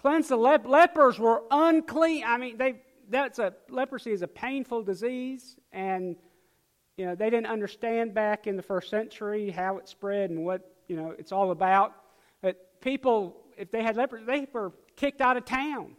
Cleanse 0.07 0.29
the 0.29 0.37
lep- 0.37 0.65
lepers 0.65 1.19
were 1.19 1.43
unclean. 1.51 2.23
I 2.25 2.37
mean, 2.37 2.57
they 2.57 2.75
that's 3.09 3.39
a 3.39 3.53
leprosy 3.67 4.13
is 4.13 4.21
a 4.21 4.27
painful 4.27 4.81
disease, 4.83 5.57
and 5.73 6.15
you 6.95 7.05
know 7.05 7.13
they 7.13 7.29
didn't 7.29 7.47
understand 7.47 8.13
back 8.13 8.47
in 8.47 8.55
the 8.55 8.63
first 8.63 8.89
century 8.89 9.49
how 9.49 9.79
it 9.79 9.89
spread 9.89 10.29
and 10.29 10.45
what 10.45 10.61
you 10.87 10.95
know 10.95 11.13
it's 11.19 11.33
all 11.33 11.51
about. 11.51 11.91
But 12.41 12.79
people, 12.79 13.35
if 13.57 13.69
they 13.69 13.83
had 13.83 13.97
leprosy, 13.97 14.23
they 14.23 14.47
were 14.53 14.71
kicked 14.95 15.19
out 15.19 15.35
of 15.35 15.43
town. 15.43 15.97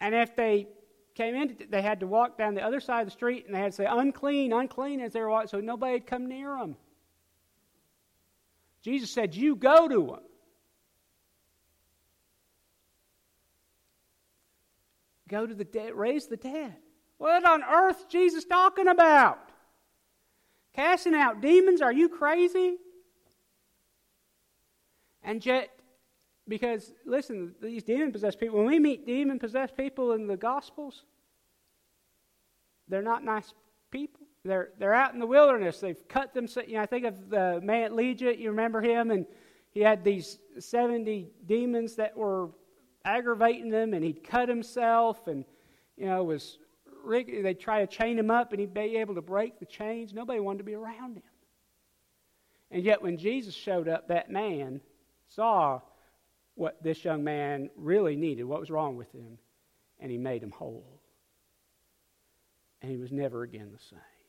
And 0.00 0.12
if 0.12 0.34
they 0.34 0.66
came 1.14 1.36
in, 1.36 1.58
they 1.70 1.80
had 1.80 2.00
to 2.00 2.08
walk 2.08 2.36
down 2.36 2.54
the 2.56 2.62
other 2.62 2.80
side 2.80 3.02
of 3.02 3.06
the 3.06 3.12
street 3.12 3.46
and 3.46 3.54
they 3.54 3.60
had 3.60 3.70
to 3.70 3.76
say, 3.76 3.86
unclean, 3.88 4.52
unclean 4.52 5.00
as 5.00 5.12
they 5.12 5.20
were 5.20 5.30
walking, 5.30 5.46
so 5.46 5.60
nobody 5.60 5.92
would 5.92 6.08
come 6.08 6.26
near 6.26 6.58
them. 6.58 6.74
Jesus 8.82 9.12
said, 9.12 9.32
You 9.32 9.54
go 9.54 9.86
to 9.86 10.06
them. 10.08 10.29
Go 15.30 15.46
to 15.46 15.54
the 15.54 15.64
dead, 15.64 15.94
raise 15.94 16.26
the 16.26 16.36
dead. 16.36 16.76
What 17.18 17.44
on 17.44 17.62
earth 17.62 18.08
Jesus 18.08 18.44
talking 18.44 18.88
about? 18.88 19.38
Casting 20.74 21.14
out 21.14 21.40
demons? 21.40 21.80
Are 21.80 21.92
you 21.92 22.08
crazy? 22.08 22.76
And 25.22 25.44
yet, 25.44 25.70
because, 26.48 26.92
listen, 27.04 27.54
these 27.60 27.84
demon 27.84 28.12
possessed 28.12 28.40
people, 28.40 28.58
when 28.58 28.66
we 28.66 28.78
meet 28.78 29.06
demon 29.06 29.38
possessed 29.38 29.76
people 29.76 30.12
in 30.12 30.26
the 30.26 30.36
Gospels, 30.36 31.04
they're 32.88 33.02
not 33.02 33.24
nice 33.24 33.52
people. 33.90 34.20
They're, 34.44 34.70
they're 34.78 34.94
out 34.94 35.12
in 35.12 35.20
the 35.20 35.26
wilderness. 35.26 35.80
They've 35.80 36.08
cut 36.08 36.32
them. 36.32 36.48
You 36.66 36.74
know, 36.74 36.80
I 36.80 36.86
think 36.86 37.04
of 37.04 37.28
the 37.28 37.60
man 37.62 37.94
at. 37.94 38.38
You 38.38 38.50
remember 38.50 38.80
him? 38.80 39.10
And 39.10 39.26
he 39.70 39.80
had 39.80 40.02
these 40.02 40.38
70 40.58 41.30
demons 41.46 41.94
that 41.96 42.16
were 42.16 42.48
aggravating 43.04 43.70
them, 43.70 43.94
and 43.94 44.04
he'd 44.04 44.24
cut 44.24 44.48
himself 44.48 45.26
and, 45.26 45.44
you 45.96 46.06
know, 46.06 46.24
was 46.24 46.58
they'd 47.08 47.58
try 47.58 47.80
to 47.80 47.86
chain 47.86 48.18
him 48.18 48.30
up 48.30 48.52
and 48.52 48.60
he'd 48.60 48.74
be 48.74 48.96
able 48.96 49.14
to 49.14 49.22
break 49.22 49.58
the 49.58 49.66
chains. 49.66 50.12
Nobody 50.12 50.40
wanted 50.40 50.58
to 50.58 50.64
be 50.64 50.74
around 50.74 51.16
him. 51.16 51.22
And 52.70 52.84
yet, 52.84 53.02
when 53.02 53.16
Jesus 53.16 53.54
showed 53.54 53.88
up, 53.88 54.08
that 54.08 54.30
man 54.30 54.80
saw 55.26 55.80
what 56.54 56.82
this 56.82 57.04
young 57.04 57.24
man 57.24 57.70
really 57.74 58.16
needed, 58.16 58.44
what 58.44 58.60
was 58.60 58.70
wrong 58.70 58.96
with 58.96 59.10
him, 59.12 59.38
and 59.98 60.10
he 60.10 60.18
made 60.18 60.42
him 60.42 60.50
whole. 60.50 61.00
And 62.82 62.90
he 62.90 62.98
was 62.98 63.10
never 63.10 63.42
again 63.42 63.70
the 63.72 63.82
same. 63.82 64.19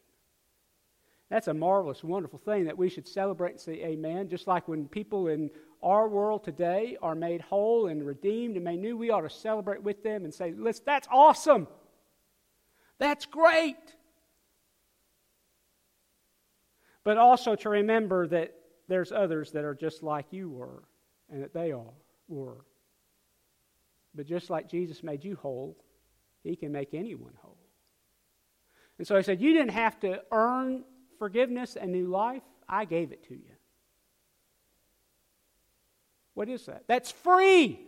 That's 1.32 1.47
a 1.47 1.53
marvelous, 1.53 2.03
wonderful 2.03 2.39
thing 2.39 2.65
that 2.65 2.77
we 2.77 2.89
should 2.89 3.07
celebrate 3.07 3.51
and 3.51 3.59
say 3.59 3.82
amen. 3.86 4.27
Just 4.27 4.47
like 4.47 4.67
when 4.67 4.89
people 4.89 5.29
in 5.29 5.49
our 5.82 6.09
world 6.09 6.43
today 6.43 6.97
are 7.01 7.15
made 7.15 7.39
whole 7.39 7.88
and 7.88 8.05
redeemed 8.05 8.57
and 8.57 8.65
made 8.65 8.79
new, 8.79 8.97
we 8.97 9.11
ought 9.11 9.21
to 9.21 9.29
celebrate 9.29 9.82
with 9.82 10.03
them 10.03 10.25
and 10.25 10.34
say, 10.34 10.51
Listen, 10.51 10.84
that's 10.86 11.07
awesome. 11.09 11.69
That's 12.99 13.25
great. 13.25 13.77
But 17.05 17.17
also 17.17 17.55
to 17.55 17.69
remember 17.69 18.27
that 18.27 18.53
there's 18.89 19.13
others 19.13 19.53
that 19.53 19.63
are 19.63 19.73
just 19.73 20.03
like 20.03 20.25
you 20.32 20.49
were 20.49 20.84
and 21.32 21.41
that 21.41 21.53
they 21.53 21.71
all 21.71 21.95
were. 22.27 22.65
But 24.13 24.27
just 24.27 24.49
like 24.49 24.69
Jesus 24.69 25.01
made 25.01 25.23
you 25.23 25.38
whole, 25.38 25.77
he 26.43 26.57
can 26.57 26.73
make 26.73 26.93
anyone 26.93 27.32
whole. 27.41 27.57
And 28.97 29.07
so 29.07 29.15
I 29.15 29.21
said, 29.21 29.39
You 29.39 29.53
didn't 29.53 29.71
have 29.71 29.97
to 30.01 30.23
earn 30.29 30.84
forgiveness 31.22 31.76
and 31.76 31.91
new 31.91 32.07
life. 32.07 32.41
I 32.67 32.86
gave 32.86 33.11
it 33.11 33.28
to 33.28 33.36
you. 33.36 33.53
What 36.34 36.49
is 36.49 36.65
that? 36.65 36.86
That's 36.88 37.11
free. 37.11 37.80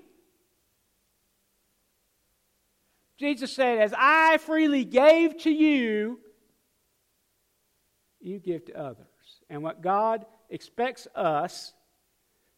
Jesus 3.18 3.52
said, 3.52 3.80
As 3.80 3.92
I 3.98 4.38
freely 4.38 4.86
gave 4.86 5.40
to 5.40 5.50
you, 5.50 6.20
you 8.22 8.38
give 8.38 8.66
to 8.66 8.80
others. 8.80 9.08
And 9.50 9.64
what 9.64 9.82
God 9.82 10.28
expects 10.52 11.08
us 11.16 11.74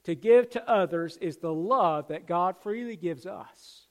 to 0.03 0.13
give 0.13 0.49
to 0.49 0.69
others 0.69 1.15
is 1.21 1.37
the 1.37 1.53
love 1.53 2.09
that 2.09 2.27
God 2.27 2.57
freely 2.61 2.97
gives 2.97 3.25
us. 3.25 3.87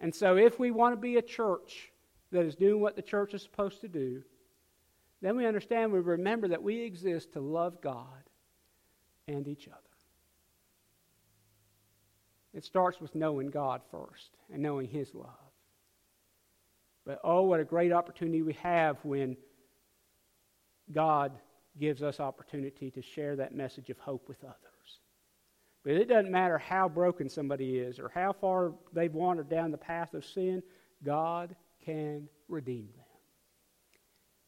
And 0.00 0.12
so, 0.12 0.36
if 0.36 0.58
we 0.58 0.72
want 0.72 0.92
to 0.92 1.00
be 1.00 1.18
a 1.18 1.22
church 1.22 1.92
that 2.32 2.44
is 2.44 2.56
doing 2.56 2.80
what 2.80 2.96
the 2.96 3.02
church 3.02 3.32
is 3.32 3.42
supposed 3.42 3.82
to 3.82 3.88
do, 3.88 4.24
then 5.26 5.36
we 5.36 5.44
understand, 5.44 5.92
we 5.92 5.98
remember 5.98 6.46
that 6.46 6.62
we 6.62 6.82
exist 6.82 7.32
to 7.32 7.40
love 7.40 7.80
God 7.80 8.22
and 9.26 9.48
each 9.48 9.66
other. 9.66 9.80
It 12.54 12.64
starts 12.64 13.00
with 13.00 13.12
knowing 13.16 13.50
God 13.50 13.80
first 13.90 14.36
and 14.52 14.62
knowing 14.62 14.86
His 14.86 15.12
love. 15.14 15.26
But 17.04 17.18
oh, 17.24 17.42
what 17.42 17.58
a 17.58 17.64
great 17.64 17.92
opportunity 17.92 18.42
we 18.42 18.52
have 18.62 18.98
when 19.02 19.36
God 20.92 21.32
gives 21.76 22.04
us 22.04 22.20
opportunity 22.20 22.92
to 22.92 23.02
share 23.02 23.34
that 23.34 23.52
message 23.52 23.90
of 23.90 23.98
hope 23.98 24.28
with 24.28 24.44
others. 24.44 25.00
But 25.82 25.94
it 25.94 26.08
doesn't 26.08 26.30
matter 26.30 26.56
how 26.56 26.88
broken 26.88 27.28
somebody 27.28 27.78
is 27.78 27.98
or 27.98 28.12
how 28.14 28.32
far 28.32 28.74
they've 28.92 29.12
wandered 29.12 29.48
down 29.48 29.72
the 29.72 29.76
path 29.76 30.14
of 30.14 30.24
sin, 30.24 30.62
God 31.02 31.56
can 31.84 32.28
redeem 32.48 32.88
them. 32.96 33.05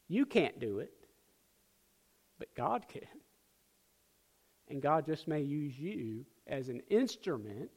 You 0.09 0.25
can't 0.25 0.59
do 0.59 0.79
it, 0.79 0.91
but 2.39 2.53
God 2.55 2.85
can. 2.89 3.07
And 4.67 4.81
God 4.81 5.05
just 5.05 5.27
may 5.27 5.41
use 5.41 5.79
you 5.79 6.25
as 6.47 6.67
an 6.69 6.81
instrument 6.89 7.69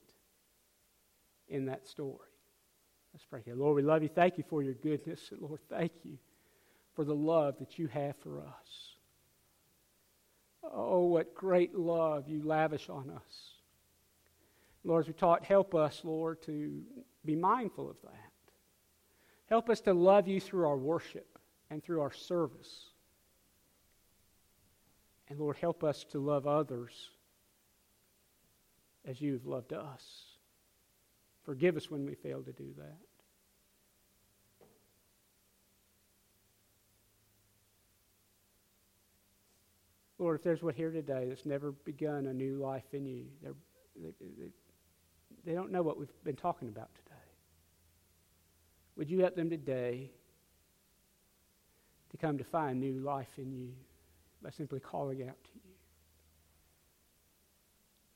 in 1.48 1.66
that 1.66 1.86
story. 1.86 2.18
Let's 3.12 3.26
pray. 3.26 3.42
Lord, 3.54 3.76
we 3.76 3.82
love 3.82 4.02
you. 4.02 4.08
Thank 4.08 4.38
you 4.38 4.44
for 4.48 4.62
your 4.62 4.74
goodness. 4.74 5.20
And 5.30 5.42
Lord, 5.42 5.60
thank 5.68 5.92
you 6.02 6.16
for 6.94 7.04
the 7.04 7.14
love 7.14 7.58
that 7.58 7.78
you 7.78 7.86
have 7.88 8.16
for 8.22 8.40
us. 8.40 8.96
Oh, 10.64 11.04
what 11.04 11.34
great 11.34 11.74
love 11.74 12.28
you 12.28 12.42
lavish 12.42 12.88
on 12.88 13.10
us. 13.10 13.52
Lord, 14.84 15.04
as 15.04 15.08
we 15.08 15.12
taught, 15.12 15.44
help 15.44 15.74
us, 15.74 16.00
Lord, 16.02 16.42
to 16.42 16.82
be 17.24 17.36
mindful 17.36 17.90
of 17.90 17.96
that. 18.02 18.30
Help 19.46 19.68
us 19.68 19.80
to 19.82 19.92
love 19.92 20.26
you 20.26 20.40
through 20.40 20.66
our 20.66 20.78
worship 20.78 21.31
and 21.72 21.82
through 21.82 22.02
our 22.02 22.12
service. 22.12 22.90
And 25.28 25.40
Lord, 25.40 25.56
help 25.56 25.82
us 25.82 26.04
to 26.10 26.18
love 26.18 26.46
others 26.46 26.92
as 29.06 29.22
you 29.22 29.32
have 29.32 29.46
loved 29.46 29.72
us. 29.72 30.04
Forgive 31.44 31.78
us 31.78 31.90
when 31.90 32.04
we 32.04 32.14
fail 32.14 32.42
to 32.42 32.52
do 32.52 32.68
that. 32.76 32.98
Lord, 40.18 40.36
if 40.36 40.44
there's 40.44 40.62
one 40.62 40.74
here 40.74 40.90
today 40.90 41.24
that's 41.26 41.46
never 41.46 41.72
begun 41.72 42.26
a 42.26 42.34
new 42.34 42.56
life 42.56 42.84
in 42.92 43.06
you, 43.06 43.24
they, 43.42 44.10
they, 44.20 44.48
they 45.44 45.54
don't 45.54 45.72
know 45.72 45.82
what 45.82 45.98
we've 45.98 46.12
been 46.22 46.36
talking 46.36 46.68
about 46.68 46.94
today. 46.94 47.16
Would 48.96 49.10
you 49.10 49.20
help 49.20 49.34
them 49.34 49.48
today 49.48 50.10
to 52.12 52.18
come 52.18 52.38
to 52.38 52.44
find 52.44 52.78
new 52.78 53.00
life 53.00 53.38
in 53.38 53.50
you 53.52 53.72
by 54.42 54.50
simply 54.50 54.80
calling 54.80 55.22
out 55.22 55.42
to 55.44 55.50
you. 55.54 55.74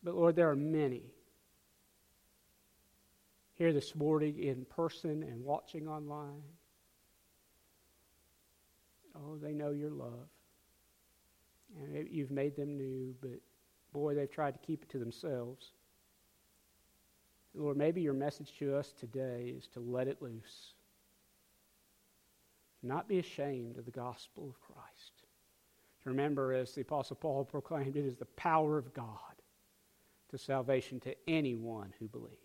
But 0.03 0.15
Lord, 0.15 0.37
there 0.37 0.49
are 0.51 0.57
many 0.57 1.03
here 3.55 3.73
this 3.73 3.95
morning 3.95 4.39
in 4.39 4.67
person 4.67 5.23
and 5.23 5.43
watching 5.43 5.89
online. 5.89 6.43
Oh, 9.17 9.37
they 9.37 9.53
know 9.53 9.71
your 9.71 9.91
love. 9.91 10.29
And 11.79 12.07
you've 12.11 12.31
made 12.31 12.55
them 12.55 12.77
new, 12.77 13.15
but 13.21 13.41
boy, 13.93 14.15
they've 14.15 14.31
tried 14.31 14.53
to 14.53 14.61
keep 14.61 14.83
it 14.83 14.91
to 14.91 14.99
themselves. 14.99 15.73
Lord, 17.55 17.79
maybe 17.79 18.03
your 18.03 18.13
message 18.13 18.53
to 18.59 18.77
us 18.77 18.93
today 18.93 19.55
is 19.57 19.67
to 19.69 19.81
let 19.81 20.07
it 20.07 20.21
loose 20.21 20.75
not 22.87 23.09
be 23.09 23.19
ashamed 23.19 23.79
of 23.79 23.85
the 23.85 23.91
gospel 23.91 24.49
of 24.49 24.61
Christ. 24.61 25.25
To 26.03 26.11
remember, 26.11 26.53
as 26.53 26.73
the 26.73 26.83
Apostle 26.83 27.17
Paul 27.17 27.45
proclaimed, 27.45 27.97
it 27.97 28.07
is 28.07 28.17
the 28.17 28.25
power 28.25 28.79
of 28.79 28.95
God 28.95 29.17
to 30.31 30.39
salvation 30.39 31.01
to 31.01 31.15
anyone 31.29 31.93
who 31.99 32.09
believes. 32.09 32.37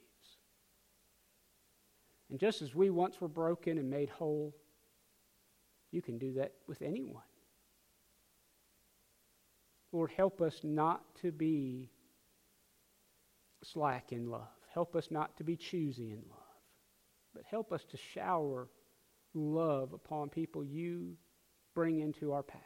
And 2.30 2.40
just 2.40 2.62
as 2.62 2.74
we 2.74 2.90
once 2.90 3.20
were 3.20 3.28
broken 3.28 3.78
and 3.78 3.90
made 3.90 4.10
whole, 4.10 4.56
you 5.92 6.02
can 6.02 6.18
do 6.18 6.34
that 6.34 6.54
with 6.68 6.82
anyone. 6.82 7.24
Lord, 9.92 10.12
help 10.16 10.42
us 10.42 10.62
not 10.64 11.04
to 11.22 11.32
be 11.32 11.90
slack 13.64 14.14
in 14.14 14.30
love. 14.30 14.48
Help 14.74 14.96
us 14.96 15.12
not 15.12 15.36
to 15.38 15.44
be 15.44 15.58
choosy 15.58 16.12
in 16.12 16.24
love. 16.30 16.40
But 17.34 17.44
help 17.50 17.74
us 17.74 17.84
to 17.92 17.98
shower 17.98 18.70
love 19.34 19.94
upon 19.94 20.30
people 20.30 20.64
you 20.64 21.16
bring 21.74 22.00
into 22.00 22.34
our 22.34 22.44
path. 22.44 22.62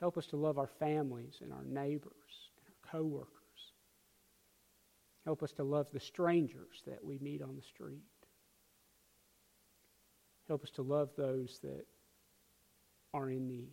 Help 0.00 0.18
us 0.18 0.26
to 0.26 0.36
love 0.36 0.58
our 0.58 0.70
families 0.78 1.34
and 1.40 1.52
our 1.52 1.64
neighbors 1.64 2.12
and 2.56 2.66
our 2.66 2.90
coworkers. 2.90 3.28
Help 5.24 5.42
us 5.42 5.52
to 5.52 5.62
love 5.62 5.86
the 5.92 6.00
strangers 6.00 6.82
that 6.86 7.04
we 7.04 7.18
meet 7.18 7.42
on 7.42 7.54
the 7.54 7.62
street. 7.62 8.02
Help 10.48 10.64
us 10.64 10.70
to 10.70 10.82
love 10.82 11.10
those 11.16 11.60
that 11.62 11.86
are 13.14 13.30
in 13.30 13.46
need. 13.46 13.70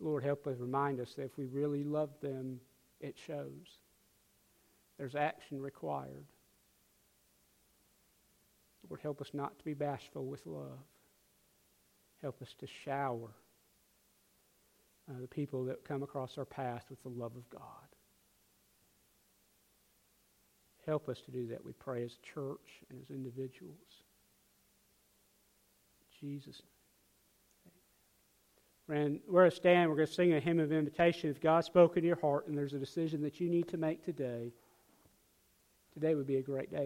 Lord, 0.00 0.24
help 0.24 0.46
us 0.46 0.56
remind 0.58 0.98
us 0.98 1.12
that 1.14 1.24
if 1.24 1.36
we 1.36 1.46
really 1.46 1.84
love 1.84 2.10
them, 2.20 2.58
it 3.00 3.16
shows. 3.26 3.79
There's 5.00 5.14
action 5.14 5.62
required. 5.62 6.26
Lord, 8.86 9.00
help 9.00 9.22
us 9.22 9.30
not 9.32 9.58
to 9.58 9.64
be 9.64 9.72
bashful 9.72 10.26
with 10.26 10.44
love. 10.44 10.84
Help 12.20 12.42
us 12.42 12.54
to 12.58 12.66
shower 12.84 13.30
uh, 15.08 15.14
the 15.18 15.26
people 15.26 15.64
that 15.64 15.86
come 15.86 16.02
across 16.02 16.36
our 16.36 16.44
path 16.44 16.84
with 16.90 17.02
the 17.02 17.08
love 17.08 17.34
of 17.34 17.48
God. 17.48 17.62
Help 20.84 21.08
us 21.08 21.22
to 21.22 21.30
do 21.30 21.46
that, 21.46 21.64
we 21.64 21.72
pray, 21.72 22.04
as 22.04 22.12
a 22.12 22.34
church 22.34 22.82
and 22.90 23.00
as 23.00 23.08
individuals. 23.08 23.78
Jesus. 26.20 26.60
Friend, 28.86 29.18
we're 29.26 29.40
going 29.40 29.50
to 29.50 29.56
stand. 29.56 29.88
We're 29.88 29.96
going 29.96 30.08
to 30.08 30.12
sing 30.12 30.34
a 30.34 30.40
hymn 30.40 30.60
of 30.60 30.72
invitation. 30.72 31.30
If 31.30 31.40
God 31.40 31.64
spoke 31.64 31.96
in 31.96 32.04
your 32.04 32.20
heart 32.20 32.48
and 32.48 32.58
there's 32.58 32.74
a 32.74 32.78
decision 32.78 33.22
that 33.22 33.40
you 33.40 33.48
need 33.48 33.66
to 33.68 33.78
make 33.78 34.04
today, 34.04 34.52
today 35.94 36.14
would 36.14 36.26
be 36.26 36.36
a 36.36 36.42
great 36.42 36.70
day. 36.70 36.78